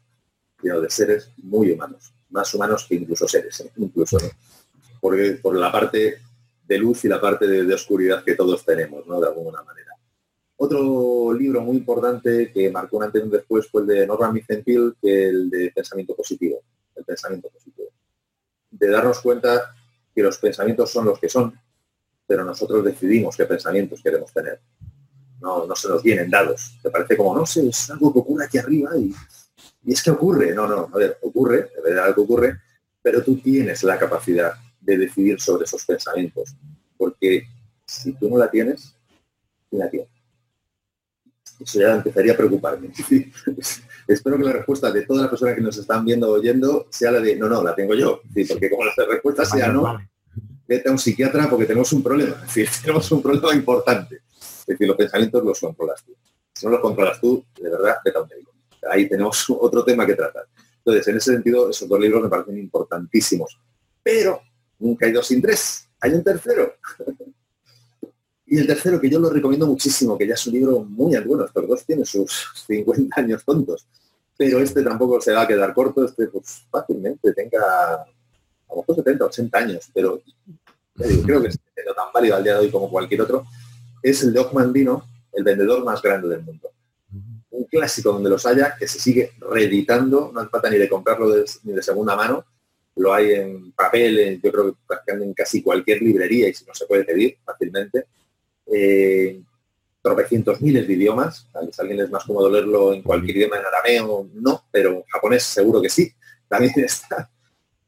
[0.62, 3.72] sino de seres muy humanos, más humanos que incluso seres, ¿eh?
[3.78, 4.20] incluso
[5.02, 6.20] Porque por la parte
[6.68, 9.20] de luz y la parte de, oscuridad que todos tenemos, ¿no?
[9.20, 9.87] De alguna manera.
[10.60, 14.34] Otro libro muy importante que marcó un antes y un después fue el de Norman
[14.34, 16.62] Vicentil, que el de pensamiento positivo,
[16.96, 17.90] el pensamiento positivo.
[18.72, 19.76] De darnos cuenta
[20.16, 21.54] que los pensamientos son los que son,
[22.26, 24.60] pero nosotros decidimos qué pensamientos queremos tener.
[25.40, 26.80] No, no se nos vienen dados.
[26.82, 29.14] Te parece como, no sé, es algo que ocurre aquí arriba y,
[29.86, 30.56] y es que ocurre.
[30.56, 32.60] No, no, a ver, ocurre, de verdad algo ocurre,
[33.00, 36.56] pero tú tienes la capacidad de decidir sobre esos pensamientos.
[36.98, 37.48] Porque
[37.86, 38.96] si tú no la tienes,
[39.70, 40.17] ¿quién la tiene?
[41.60, 42.92] Eso ya empezaría a preocuparme.
[44.08, 47.12] Espero que la respuesta de todas las personas que nos están viendo o oyendo sea
[47.12, 48.22] la de no, no, la tengo yo.
[48.48, 49.98] porque como la respuesta sea no,
[50.68, 52.36] vete a un psiquiatra porque tenemos un problema.
[52.48, 54.22] Es decir, tenemos un problema importante.
[54.38, 56.16] Es decir, los pensamientos los controlas tú.
[56.54, 58.52] Si no los controlas tú, de verdad, vete a un médico.
[58.90, 60.46] Ahí tenemos otro tema que tratar.
[60.78, 63.60] Entonces, en ese sentido, esos dos libros me parecen importantísimos.
[64.04, 64.42] Pero
[64.80, 66.76] nunca hay dos sin tres, hay un tercero.
[68.50, 71.46] Y el tercero, que yo lo recomiendo muchísimo, que ya es un libro muy bueno,
[71.46, 73.86] estos dos tienen sus 50 años tontos,
[74.38, 78.06] pero este tampoco se va a quedar corto, este pues fácilmente tenga a
[78.70, 80.22] lo mejor 70, 80 años, pero
[80.96, 81.60] creo que es
[81.96, 83.46] tan válido al día de hoy como cualquier otro,
[84.02, 86.70] es el de Dino, el vendedor más grande del mundo.
[87.50, 91.34] Un clásico donde los haya, que se sigue reeditando, no hace falta ni de comprarlo
[91.64, 92.46] ni de segunda mano,
[92.96, 96.86] lo hay en papel, yo creo que en casi cualquier librería y si no se
[96.86, 98.06] puede pedir fácilmente.
[98.74, 99.42] Eh,
[100.02, 103.66] tropecientos miles de idiomas, si a alguien es más cómodo leerlo en cualquier idioma, en
[103.66, 106.12] arameo, no, pero en japonés seguro que sí,
[106.48, 107.30] también está.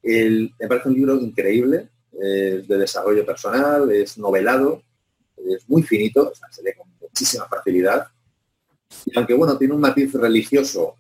[0.04, 4.84] me parece un libro increíble, de desarrollo personal, es novelado,
[5.48, 8.08] es muy finito, se lee con muchísima facilidad.
[9.06, 10.96] Y aunque bueno, tiene un matiz religioso,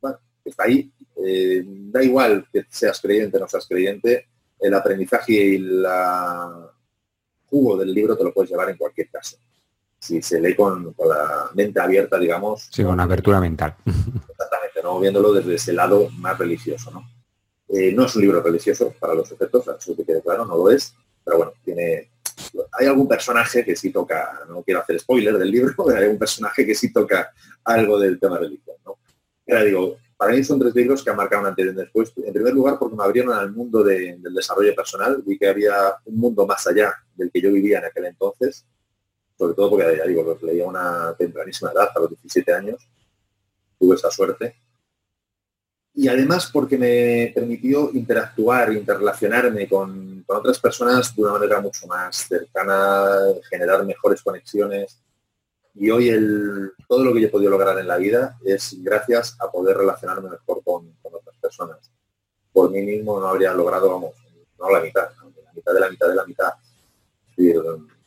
[0.00, 0.92] bueno, está ahí,
[1.24, 6.71] eh, da igual que seas creyente o no seas creyente, el aprendizaje y la
[7.52, 9.36] jugo del libro te lo puedes llevar en cualquier caso.
[9.98, 12.68] Si se lee con, la mente abierta, digamos.
[12.72, 13.76] Sí, con apertura mental.
[13.86, 14.98] Exactamente, ¿no?
[14.98, 17.06] Viéndolo desde ese lado más religioso, ¿no?
[17.68, 20.70] Eh, no es un libro religioso para los efectos, eso que quede claro, no lo
[20.70, 20.94] es,
[21.24, 22.10] pero bueno, tiene...
[22.72, 26.18] Hay algún personaje que sí toca, no quiero hacer spoiler del libro, pero hay un
[26.18, 27.32] personaje que sí toca
[27.64, 28.96] algo del tema religión, ¿no?
[29.46, 32.12] Ya digo, para mí son tres libros que han marcado un antes y un después.
[32.16, 36.16] En primer lugar, porque me abrieron al mundo del desarrollo personal, vi que había un
[36.16, 38.64] mundo más allá del que yo vivía en aquel entonces,
[39.36, 42.88] sobre todo porque, ya digo, los leía a una tempranísima edad, a los 17 años,
[43.76, 44.54] tuve esa suerte.
[45.92, 52.28] Y además porque me permitió interactuar, interrelacionarme con otras personas de una manera mucho más
[52.28, 53.08] cercana,
[53.50, 55.02] generar mejores conexiones.
[55.74, 59.36] Y hoy el, todo lo que yo he podido lograr en la vida es gracias
[59.40, 61.90] a poder relacionarme mejor con, con otras personas.
[62.52, 64.14] Por mí mismo no habría logrado, vamos,
[64.58, 65.08] no la mitad,
[65.44, 66.52] la mitad de la mitad de la mitad.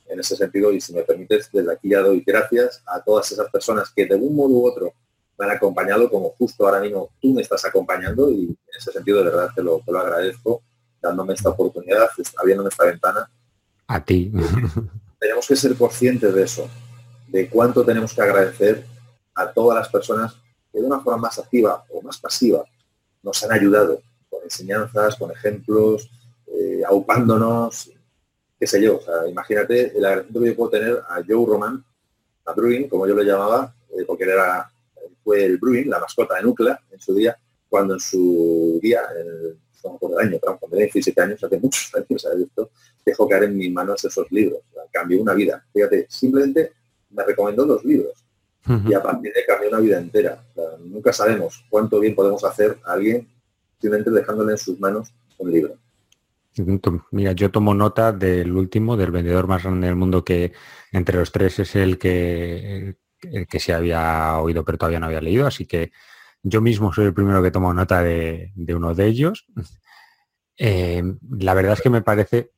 [0.07, 3.49] en ese sentido, y si me permites, desde aquí ya doy gracias a todas esas
[3.49, 4.93] personas que de un modo u otro
[5.37, 9.17] me han acompañado, como justo ahora mismo tú me estás acompañando, y en ese sentido
[9.17, 10.61] de verdad te lo, te lo agradezco,
[11.01, 12.07] dándome esta oportunidad,
[12.37, 13.29] abriéndome esta ventana.
[13.87, 14.31] A ti.
[15.19, 16.69] Tenemos que ser conscientes de eso,
[17.27, 18.85] de cuánto tenemos que agradecer
[19.33, 20.35] a todas las personas
[20.71, 22.63] que de una forma más activa o más pasiva
[23.23, 26.09] nos han ayudado con enseñanzas, con ejemplos,
[26.47, 27.91] eh, aupándonos,
[28.59, 28.99] qué sé yo.
[29.27, 31.83] imagínate el agradecimiento que yo puedo tener a Joe Roman,
[32.45, 34.71] a Bruin, como yo lo llamaba, eh, porque él era,
[35.23, 39.57] fue el Bruin, la mascota de Nucla en su día, cuando en su día, el,
[39.83, 42.69] no me año, pero cuando tenía 17 años, hace muchos años, esto,
[43.05, 44.61] dejó caer en mis manos esos libros.
[44.91, 45.63] cambió una vida.
[45.73, 46.73] Fíjate, simplemente
[47.15, 48.13] me recomendó los libros.
[48.87, 50.43] Y a partir de cambió una vida entera.
[50.79, 53.27] nunca sabemos cuánto bien podemos hacer a alguien
[53.79, 55.77] simplemente dejándole en sus manos un libro.
[57.11, 60.53] Mira, yo tomo nota del último, del vendedor más grande del mundo, que
[60.91, 65.21] entre los tres es el que, el que se había oído pero todavía no había
[65.21, 65.91] leído, así que
[66.41, 69.47] yo mismo soy el primero que tomo nota de, uno de ellos.
[70.57, 71.03] Eh,
[71.39, 72.51] la verdad es que me parece...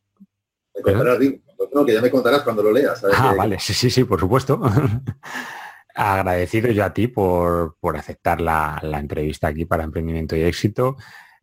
[1.77, 3.03] no, que ya me contarás cuando lo leas.
[3.13, 4.61] Ah, vale, sí, sí, sí, por supuesto.
[5.95, 10.97] Agradecido yo a ti por, aceptar la, la entrevista aquí para Emprendimiento y Éxito.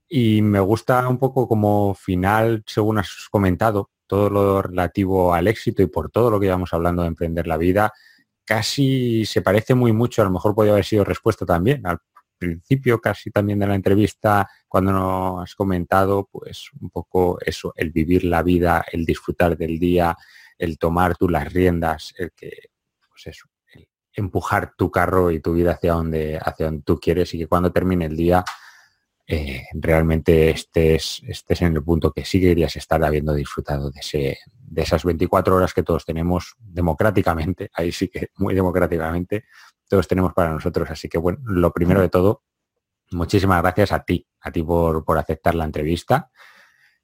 [0.09, 5.83] Y me gusta un poco como final, según has comentado, todo lo relativo al éxito
[5.83, 7.93] y por todo lo que íbamos hablando de emprender la vida,
[8.45, 11.99] casi se parece muy mucho, a lo mejor podría haber sido respuesta también al
[12.45, 17.91] principio casi también de la entrevista, cuando nos has comentado, pues un poco eso, el
[17.91, 20.17] vivir la vida, el disfrutar del día,
[20.59, 22.71] el tomar tú las riendas, el que,
[23.09, 27.33] pues eso, el empujar tu carro y tu vida hacia donde, hacia donde tú quieres
[27.35, 28.45] y que cuando termine el día,
[29.27, 34.39] eh, realmente estés, estés en el punto que sí querías estar habiendo disfrutado de, ese,
[34.59, 39.45] de esas 24 horas que todos tenemos democráticamente, ahí sí que muy democráticamente,
[39.89, 40.91] todos tenemos para nosotros.
[40.91, 42.43] Así que bueno, lo primero de todo,
[43.11, 46.31] muchísimas gracias a ti, a ti por, por aceptar la entrevista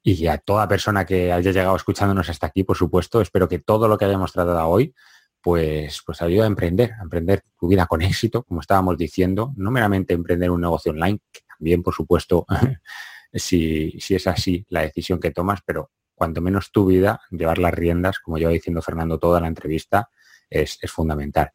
[0.03, 3.21] y a toda persona que haya llegado escuchándonos hasta aquí, por supuesto.
[3.21, 4.93] Espero que todo lo que hayamos tratado hoy
[5.41, 9.71] pues, pues ayuda a emprender, a emprender tu vida con éxito, como estábamos diciendo, no
[9.71, 11.19] meramente emprender un negocio online,
[11.59, 12.45] bien, por supuesto,
[13.33, 18.19] si, es así la decisión que tomas, pero cuanto menos tu vida, llevar las riendas,
[18.19, 20.09] como lleva diciendo Fernando toda la entrevista,
[20.49, 21.51] es, fundamental.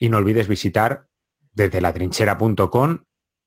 [0.00, 1.06] Y no olvides visitar
[1.52, 2.98] desde latrinchera.com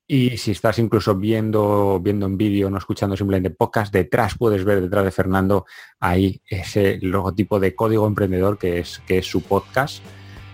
[0.06, 4.82] y si estás incluso viendo, viendo en vídeo, no escuchando simplemente podcast, detrás puedes ver
[4.82, 5.66] detrás de Fernando
[5.98, 10.02] ahí ese logotipo de código emprendedor que es, que es su podcast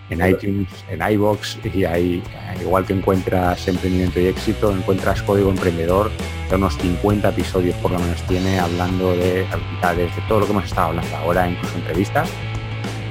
[0.09, 2.23] en iTunes, en iBox y ahí,
[2.61, 6.11] igual que encuentras emprendimiento y éxito, encuentras código emprendedor,
[6.49, 10.51] de unos 50 episodios por lo menos tiene hablando de habilidades, de todo lo que
[10.51, 12.29] hemos estado hablando ahora, incluso entrevistas.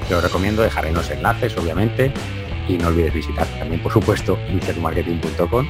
[0.08, 2.12] Te lo recomiendo, dejaré los enlaces, obviamente,
[2.70, 5.66] y no olvides visitar también, por supuesto, iniciatumarketing.com.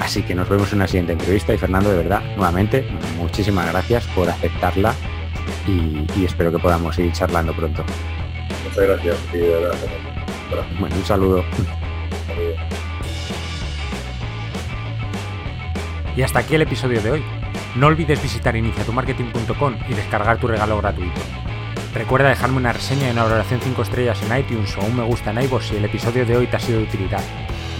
[0.00, 4.06] Así que nos vemos en una siguiente entrevista y Fernando, de verdad, nuevamente, muchísimas gracias
[4.08, 4.94] por aceptarla
[5.66, 7.84] y, espero que podamos seguir charlando pronto.
[8.64, 9.16] Muchas gracias.
[10.78, 11.44] Bueno, un saludo.
[16.16, 17.24] Y hasta aquí el episodio de hoy.
[17.74, 21.20] No olvides visitar iniciatumarketing.com y descargar tu regalo gratuito.
[21.96, 25.30] Recuerda dejarme una reseña y una valoración 5 estrellas en iTunes o un me gusta
[25.30, 27.22] en iVoox si el episodio de hoy te ha sido de utilidad.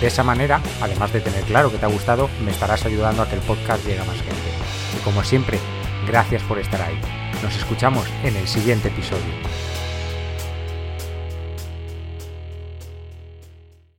[0.01, 3.29] De esa manera, además de tener claro que te ha gustado, me estarás ayudando a
[3.29, 4.51] que el podcast llegue a más gente.
[4.99, 5.59] Y como siempre,
[6.07, 6.99] gracias por estar ahí.
[7.43, 9.35] Nos escuchamos en el siguiente episodio.